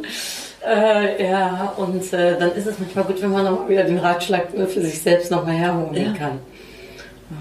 Äh, 0.68 1.30
ja, 1.30 1.74
und 1.78 2.12
äh, 2.14 2.38
dann 2.40 2.52
ist 2.54 2.66
es 2.68 2.80
manchmal 2.80 3.06
gut, 3.06 3.22
wenn 3.22 3.32
man 3.32 3.44
nochmal 3.46 3.70
wieder 3.70 3.84
den 3.84 3.98
Ratschlag 4.00 4.48
für 4.52 4.82
sich 4.82 5.02
selbst 5.02 5.30
nochmal 5.32 5.54
herholen 5.56 5.96
Ja. 5.96 6.14
kann. 6.14 6.40
Ah, 7.32 7.36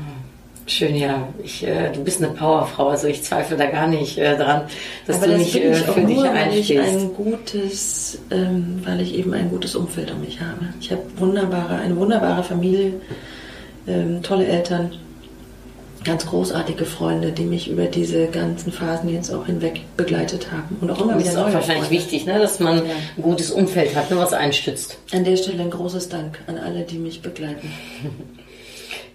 Schön, 0.67 0.95
ja. 0.95 1.29
Ich, 1.43 1.67
äh, 1.67 1.91
du 1.93 2.03
bist 2.05 2.23
eine 2.23 2.33
Powerfrau, 2.33 2.89
also 2.89 3.07
ich 3.07 3.23
zweifle 3.23 3.57
da 3.57 3.67
gar 3.67 3.87
nicht 3.87 4.19
äh, 4.19 4.37
dran, 4.37 4.63
dass 5.07 5.17
Aber 5.17 5.27
du 5.27 5.33
das 5.33 5.41
nicht 5.41 5.57
äh, 5.57 5.75
für 5.75 6.01
dich 6.03 6.17
nur, 6.17 6.25
weil 6.35 6.55
ich 6.55 6.79
einstehst. 6.79 6.99
ein 7.01 7.15
gutes, 7.15 8.19
ähm, 8.31 8.83
weil 8.85 9.01
ich 9.01 9.15
eben 9.15 9.33
ein 9.35 9.49
gutes 9.51 9.75
Umfeld 9.75 10.11
um 10.11 10.21
mich 10.21 10.41
habe. 10.41 10.67
Ich 10.81 10.91
habe 10.91 11.03
wunderbare, 11.17 11.77
eine 11.77 11.97
wunderbare 11.97 12.43
Familie, 12.43 12.95
ähm, 13.87 14.23
tolle 14.23 14.47
Eltern, 14.47 14.93
ganz 16.05 16.27
großartige 16.27 16.85
Freunde, 16.85 17.33
die 17.33 17.45
mich 17.45 17.69
über 17.71 17.87
diese 17.87 18.27
ganzen 18.27 18.73
Phasen 18.73 19.09
jetzt 19.09 19.31
auch 19.31 19.47
hinweg 19.47 19.81
begleitet 19.97 20.53
haben 20.53 20.77
und 20.81 20.91
auch 20.91 21.01
immer 21.01 21.15
Das 21.15 21.23
wieder 21.23 21.33
ist 21.33 21.39
auch 21.39 21.53
wahrscheinlich 21.53 21.87
Freunde. 21.87 21.91
wichtig, 21.91 22.27
ne? 22.27 22.39
dass 22.39 22.61
man 22.61 22.83
ein 22.83 23.23
gutes 23.23 23.51
Umfeld 23.51 23.95
hat, 23.97 24.11
ne? 24.11 24.19
was 24.19 24.33
einstützt. 24.33 24.99
An 25.13 25.25
der 25.25 25.37
Stelle 25.37 25.63
ein 25.63 25.71
großes 25.71 26.09
Dank 26.09 26.41
an 26.47 26.59
alle, 26.59 26.83
die 26.83 26.99
mich 26.99 27.23
begleiten. 27.23 27.73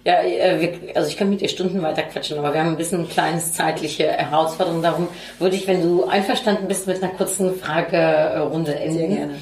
Ja, 0.02 0.22
äh, 0.22 0.78
also 0.94 1.10
ich 1.10 1.18
kann 1.18 1.28
mit 1.28 1.42
dir 1.42 1.48
Stunden 1.50 1.82
weiter 1.82 2.02
quatschen, 2.02 2.38
aber 2.38 2.54
wir 2.54 2.60
haben 2.60 2.70
ein 2.70 2.76
bisschen 2.78 3.00
eine 3.00 3.08
kleines 3.08 3.52
zeitliche 3.52 4.06
Herausforderung. 4.06 4.80
Darum 4.80 5.08
würde 5.38 5.56
ich, 5.56 5.66
wenn 5.66 5.82
du 5.82 6.04
einverstanden 6.04 6.68
bist, 6.68 6.86
mit 6.86 7.02
einer 7.02 7.12
kurzen 7.12 7.54
Fragerunde 7.54 8.76
enden. 8.76 8.96
Sehr 8.96 9.08
gerne. 9.08 9.34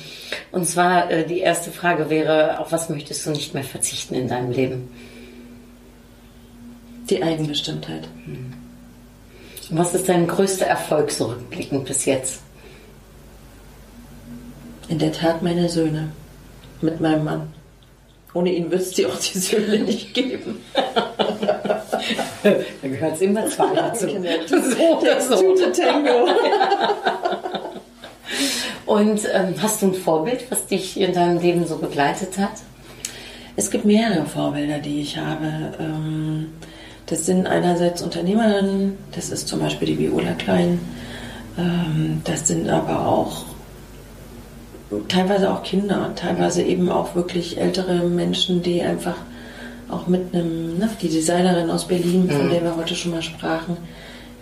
Und 0.51 0.67
zwar 0.67 1.11
äh, 1.13 1.25
die 1.25 1.39
erste 1.39 1.71
Frage 1.71 2.11
wäre, 2.11 2.59
auf 2.59 2.73
was 2.73 2.89
möchtest 2.89 3.25
du 3.25 3.31
nicht 3.31 3.55
mehr 3.55 3.63
verzichten 3.63 4.15
in 4.15 4.27
deinem 4.27 4.51
Leben? 4.51 4.89
Die 7.11 7.23
Eigenbestimmtheit. 7.23 8.09
Und 8.27 9.79
was 9.79 9.95
ist 9.95 10.09
dein 10.09 10.27
größter 10.27 10.67
Erfolg 10.67 11.11
zurückblickend 11.11 11.85
bis 11.85 12.05
jetzt? 12.05 12.41
In 14.89 14.99
der 14.99 15.13
Tat 15.13 15.43
meine 15.43 15.69
Söhne 15.69 16.11
mit 16.81 17.01
meinem 17.01 17.25
Mann. 17.25 17.53
Ohne 18.35 18.53
ihn 18.53 18.71
wird 18.71 18.83
es 18.83 18.93
die 18.93 19.07
auch 19.07 19.19
die 19.19 19.39
Söhne 19.39 19.79
nicht 19.81 20.15
geben. 20.15 20.61
Da 22.43 22.89
gehört 22.89 23.17
es 23.17 23.21
immer 23.21 23.47
zwei 23.49 23.75
dazu. 23.75 24.07
Genau. 24.13 24.31
so 24.47 24.99
oder 24.99 25.21
so. 25.21 25.55
Tango. 25.73 26.29
Und 28.87 29.21
ähm, 29.33 29.55
hast 29.61 29.83
du 29.83 29.87
ein 29.87 29.95
Vorbild, 29.95 30.51
was 30.51 30.67
dich 30.67 30.99
in 30.99 31.13
deinem 31.13 31.41
Leben 31.41 31.67
so 31.67 31.77
begleitet 31.77 32.39
hat? 32.39 32.53
Es 33.57 33.71
gibt 33.71 33.85
mehrere 33.85 34.25
Vorbilder, 34.25 34.79
die 34.79 35.03
ich 35.03 35.19
habe. 35.19 35.75
Ähm, 35.81 36.53
Das 37.09 37.25
sind 37.25 37.47
einerseits 37.47 38.03
Unternehmerinnen, 38.03 38.99
das 39.13 39.31
ist 39.31 39.49
zum 39.49 39.61
Beispiel 39.61 39.89
die 39.89 39.99
Viola 39.99 40.33
Klein. 40.33 40.79
Ähm, 41.57 42.21
Das 42.25 42.47
sind 42.47 42.69
aber 42.69 43.07
auch 43.07 43.45
teilweise 45.09 45.53
auch 45.53 45.63
Kinder, 45.63 46.13
teilweise 46.17 46.63
eben 46.63 46.89
auch 46.89 47.15
wirklich 47.15 47.59
ältere 47.59 48.09
Menschen, 48.09 48.63
die 48.63 48.83
einfach 48.83 49.17
auch 49.91 50.07
mit 50.07 50.35
einem, 50.35 50.79
ne, 50.79 50.89
die 51.01 51.09
Designerin 51.09 51.71
aus 51.71 51.87
Berlin, 51.89 52.29
von 52.31 52.51
der 52.51 52.63
wir 52.63 52.77
heute 52.77 52.95
schon 52.95 53.13
mal 53.13 53.23
sprachen, 53.23 53.77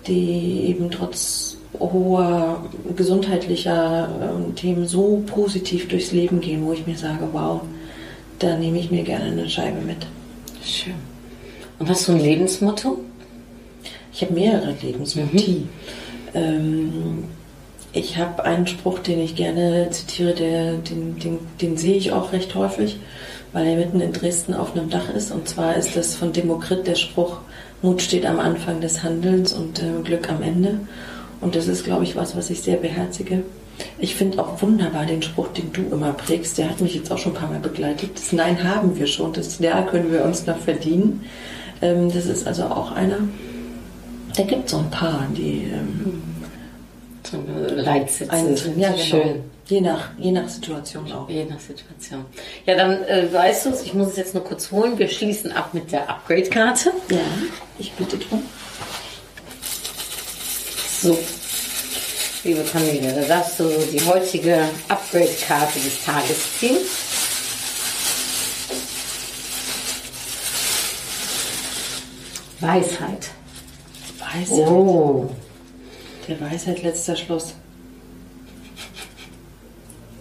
die 0.07 0.67
eben 0.67 0.91
trotz 0.91 1.57
hoher 1.79 2.65
gesundheitlicher 2.97 4.09
ähm, 4.23 4.55
Themen 4.57 4.87
so 4.87 5.23
positiv 5.27 5.89
durchs 5.89 6.13
Leben 6.13 6.41
gehen, 6.41 6.65
wo 6.65 6.73
ich 6.73 6.87
mir 6.87 6.97
sage, 6.97 7.29
wow, 7.33 7.61
da 8.39 8.57
nehme 8.57 8.79
ich 8.79 8.91
mir 8.91 9.03
gerne 9.05 9.27
eine 9.27 9.49
Scheibe 9.49 9.81
mit. 9.81 9.99
Schön. 10.65 11.16
Und 11.79 11.89
hast 11.91 12.09
du 12.09 12.13
ein 12.13 12.21
Lebensmotto? 12.21 12.99
Ich 14.13 14.23
habe 14.23 14.33
mehrere 14.33 14.75
Lebensmotive. 14.81 15.65
Ähm, 16.35 17.25
ich 17.93 18.17
habe 18.17 18.45
einen 18.45 18.67
Spruch, 18.67 18.99
den 18.99 19.21
ich 19.21 19.37
gerne 19.37 19.89
zitiere, 19.91 20.35
der, 20.35 20.73
den, 20.75 21.19
den, 21.19 21.39
den 21.61 21.77
sehe 21.77 21.97
ich 21.97 22.13
auch 22.13 22.33
recht 22.33 22.55
häufig, 22.55 22.99
weil 23.53 23.67
er 23.67 23.77
mitten 23.77 24.01
in 24.01 24.13
Dresden 24.13 24.55
auf 24.55 24.75
einem 24.75 24.91
Dach 24.91 25.11
ist. 25.15 25.33
Und 25.33 25.49
zwar 25.49 25.77
ist 25.77 25.97
das 25.97 26.15
von 26.15 26.33
Demokrit 26.33 26.87
der 26.87 26.95
Spruch, 26.95 27.39
Mut 27.83 28.01
steht 28.01 28.25
am 28.25 28.41
Anfang 28.41 28.81
des 28.81 29.03
Handelns 29.03 29.53
und 29.53 29.83
äh, 29.83 30.03
Glück 30.03 30.31
am 30.31 30.43
Ende. 30.43 30.81
Und 31.41 31.55
das 31.55 31.69
ist, 31.69 31.85
glaube 31.85 32.05
ich, 32.05 32.17
was, 32.17 32.37
was 32.37 32.49
ich 32.51 32.63
sehr 32.63 32.79
beherzige. 32.79 33.43
Ich 33.99 34.15
finde 34.15 34.39
auch 34.39 34.63
wunderbar 34.63 35.05
den 35.05 35.23
Spruch, 35.23 35.49
den 35.49 35.73
du 35.73 35.83
immer 35.95 36.13
prägst. 36.13 36.57
Der 36.57 36.71
hat 36.71 36.81
mich 36.81 36.95
jetzt 36.95 37.13
auch 37.13 37.19
schon 37.19 37.33
ein 37.33 37.39
paar 37.39 37.51
Mal 37.51 37.61
begleitet. 37.61 38.11
Das 38.15 38.33
Nein 38.33 38.65
haben 38.65 38.99
wir 38.99 39.07
schon, 39.07 39.35
das 39.35 39.59
Ja 39.59 39.83
können 39.83 40.11
wir 40.11 40.25
uns 40.25 40.47
noch 40.47 40.59
verdienen. 40.59 41.25
Ähm, 41.83 42.13
das 42.13 42.27
ist 42.27 42.47
also 42.47 42.65
auch 42.65 42.93
einer. 42.93 43.19
Da 44.37 44.43
gibt 44.43 44.67
es 44.67 44.73
so 44.73 44.79
ein 44.79 44.91
paar, 44.91 45.27
die 45.37 45.71
ähm, 45.73 46.23
So 47.23 47.39
eine 47.39 47.69
Leitsätze. 47.83 48.33
einzeln, 48.33 48.79
ja, 48.79 48.91
genau. 48.91 49.03
Schön. 49.03 49.45
Je 49.67 49.81
nach, 49.81 50.11
je 50.17 50.31
nach 50.31 50.49
Situation 50.49 51.11
auch. 51.13 51.29
Je 51.29 51.45
nach 51.45 51.59
Situation. 51.59 52.25
Ja, 52.67 52.77
dann 52.77 53.03
äh, 53.05 53.33
weißt 53.33 53.67
du 53.67 53.71
es, 53.71 53.83
ich 53.83 53.95
muss 53.95 54.09
es 54.11 54.17
jetzt 54.17 54.35
nur 54.35 54.45
kurz 54.45 54.71
holen. 54.71 54.97
Wir 54.97 55.09
schließen 55.09 55.51
ab 55.51 55.75
mit 55.75 55.91
der 55.91 56.09
Upgrade-Karte. 56.09 56.93
Ja, 57.11 57.19
ich 57.79 57.93
bitte 57.95 58.17
drum. 58.17 58.43
So, 61.01 61.19
liebe 62.45 62.63
Cornelia, 62.71 63.11
da 63.13 63.23
darfst 63.23 63.59
du 63.59 63.65
die 63.93 64.01
heutige 64.05 64.61
Upgrade-Karte 64.89 65.81
des 65.81 66.05
Tages 66.05 66.59
ziehen. 66.61 66.77
Weisheit. 72.61 73.31
Weisheit. 74.19 74.69
Oh. 74.69 75.29
Der 76.29 76.41
Weisheit 76.41 76.83
letzter 76.83 77.17
Schluss. 77.17 77.55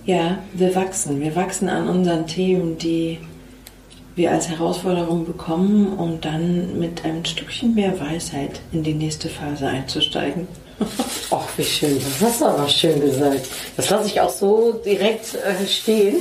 Ja, 0.06 0.38
wir 0.54 0.76
wachsen. 0.76 1.20
Wir 1.20 1.36
wachsen 1.36 1.68
an 1.68 1.88
unseren 1.88 2.28
Themen, 2.28 2.78
die 2.78 3.20
wir 4.16 4.32
als 4.32 4.48
Herausforderung 4.50 5.26
bekommen, 5.26 5.98
um 5.98 6.22
dann 6.22 6.80
mit 6.80 7.04
einem 7.04 7.26
Stückchen 7.26 7.74
mehr 7.74 8.00
Weisheit 8.00 8.62
in 8.72 8.84
die 8.84 8.94
nächste 8.94 9.30
Phase 9.30 9.68
einzusteigen. 9.68 10.48
Ach, 11.32 11.48
wie 11.58 11.64
schön. 11.64 12.00
Das 12.00 12.22
hast 12.22 12.42
du 12.42 12.46
aber 12.46 12.68
schön 12.68 13.02
gesagt. 13.02 13.48
Das 13.76 13.90
lasse 13.90 14.08
ich 14.08 14.22
auch 14.22 14.30
so 14.30 14.74
direkt 14.74 15.36
äh, 15.36 15.66
stehen. 15.68 16.18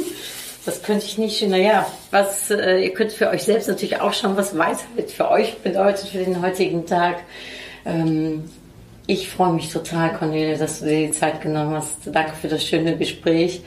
Das 0.64 0.82
könnte 0.82 1.04
ich 1.04 1.18
nicht. 1.18 1.46
Naja, 1.46 1.86
was, 2.10 2.50
äh, 2.50 2.78
ihr 2.78 2.94
könnt 2.94 3.12
für 3.12 3.28
euch 3.28 3.42
selbst 3.42 3.68
natürlich 3.68 4.00
auch 4.00 4.12
schauen, 4.12 4.36
was 4.36 4.56
Weisheit 4.56 5.10
für 5.10 5.30
euch 5.30 5.58
bedeutet 5.58 6.08
für 6.08 6.18
den 6.18 6.40
heutigen 6.40 6.86
Tag. 6.86 7.22
Ähm, 7.84 8.44
ich 9.06 9.28
freue 9.28 9.52
mich 9.52 9.70
total, 9.70 10.14
Cornelia, 10.14 10.56
dass 10.56 10.80
du 10.80 10.86
dir 10.86 11.06
die 11.08 11.10
Zeit 11.10 11.42
genommen 11.42 11.74
hast. 11.74 11.98
Danke 12.06 12.32
für 12.40 12.48
das 12.48 12.64
schöne 12.64 12.96
Gespräch. 12.96 13.60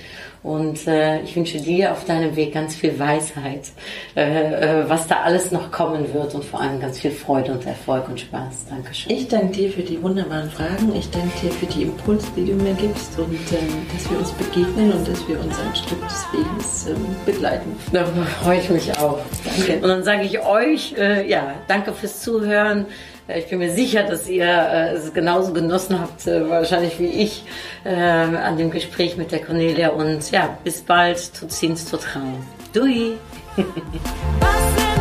Und 0.48 0.88
äh, 0.88 1.20
ich 1.24 1.36
wünsche 1.36 1.60
dir 1.60 1.92
auf 1.92 2.06
deinem 2.06 2.38
Weg 2.38 2.54
ganz 2.54 2.74
viel 2.74 2.98
Weisheit, 2.98 3.68
äh, 4.16 4.22
äh, 4.22 4.90
was 4.90 5.06
da 5.06 5.18
alles 5.24 5.52
noch 5.52 5.72
kommen 5.74 6.14
wird 6.14 6.34
und 6.36 6.46
vor 6.46 6.62
allem 6.62 6.80
ganz 6.80 7.00
viel 7.00 7.12
Freude 7.12 7.52
und 7.52 7.66
Erfolg 7.66 8.08
und 8.08 8.22
Spaß. 8.22 8.68
Dankeschön. 8.70 9.12
Ich 9.12 9.28
danke 9.28 9.48
dir 9.48 9.70
für 9.70 9.82
die 9.82 10.02
wunderbaren 10.02 10.50
Fragen. 10.50 10.96
Ich 10.96 11.10
danke 11.12 11.38
dir 11.42 11.52
für 11.52 11.66
die 11.66 11.82
Impulse, 11.84 12.28
die 12.38 12.46
du 12.46 12.54
mir 12.54 12.74
gibst 12.76 13.20
und 13.20 13.34
ähm, 13.34 13.86
dass 13.94 14.10
wir 14.10 14.20
uns 14.20 14.32
begegnen 14.32 14.94
und 14.94 15.06
dass 15.06 15.28
wir 15.28 15.38
uns 15.38 15.60
ein 15.60 15.76
Stück 15.76 16.02
des 16.08 16.26
Weges 16.32 16.88
ähm, 16.88 17.16
begleiten. 17.26 17.76
Da 17.92 18.06
freue 18.42 18.60
ich 18.60 18.70
mich 18.70 18.98
auch. 19.00 19.20
Danke. 19.44 19.82
Und 19.82 19.90
dann 19.90 20.04
sage 20.06 20.24
ich 20.24 20.40
euch, 20.40 20.96
äh, 20.98 21.30
ja, 21.30 21.56
danke 21.68 21.92
fürs 21.92 22.22
Zuhören. 22.22 22.86
Äh, 23.28 23.40
Ich 23.40 23.48
bin 23.50 23.60
mir 23.60 23.72
sicher, 23.72 24.04
dass 24.04 24.28
ihr 24.28 24.46
äh, 24.46 24.94
es 24.94 25.14
genauso 25.14 25.54
genossen 25.54 26.00
habt, 26.00 26.28
äh, 26.28 26.50
wahrscheinlich 26.50 27.00
wie 27.00 27.08
ich, 27.08 27.44
äh, 27.84 27.94
an 27.94 28.58
dem 28.58 28.72
Gespräch 28.72 29.18
mit 29.18 29.32
der 29.32 29.40
Cornelia. 29.40 29.90
Und 29.90 30.32
ja, 30.32 30.58
bis 30.64 30.82
bald. 30.82 31.34
Tut 31.34 31.52
ziens, 31.52 31.86
tut 31.86 32.02
Traum. 32.02 32.46
Dui! 32.74 33.14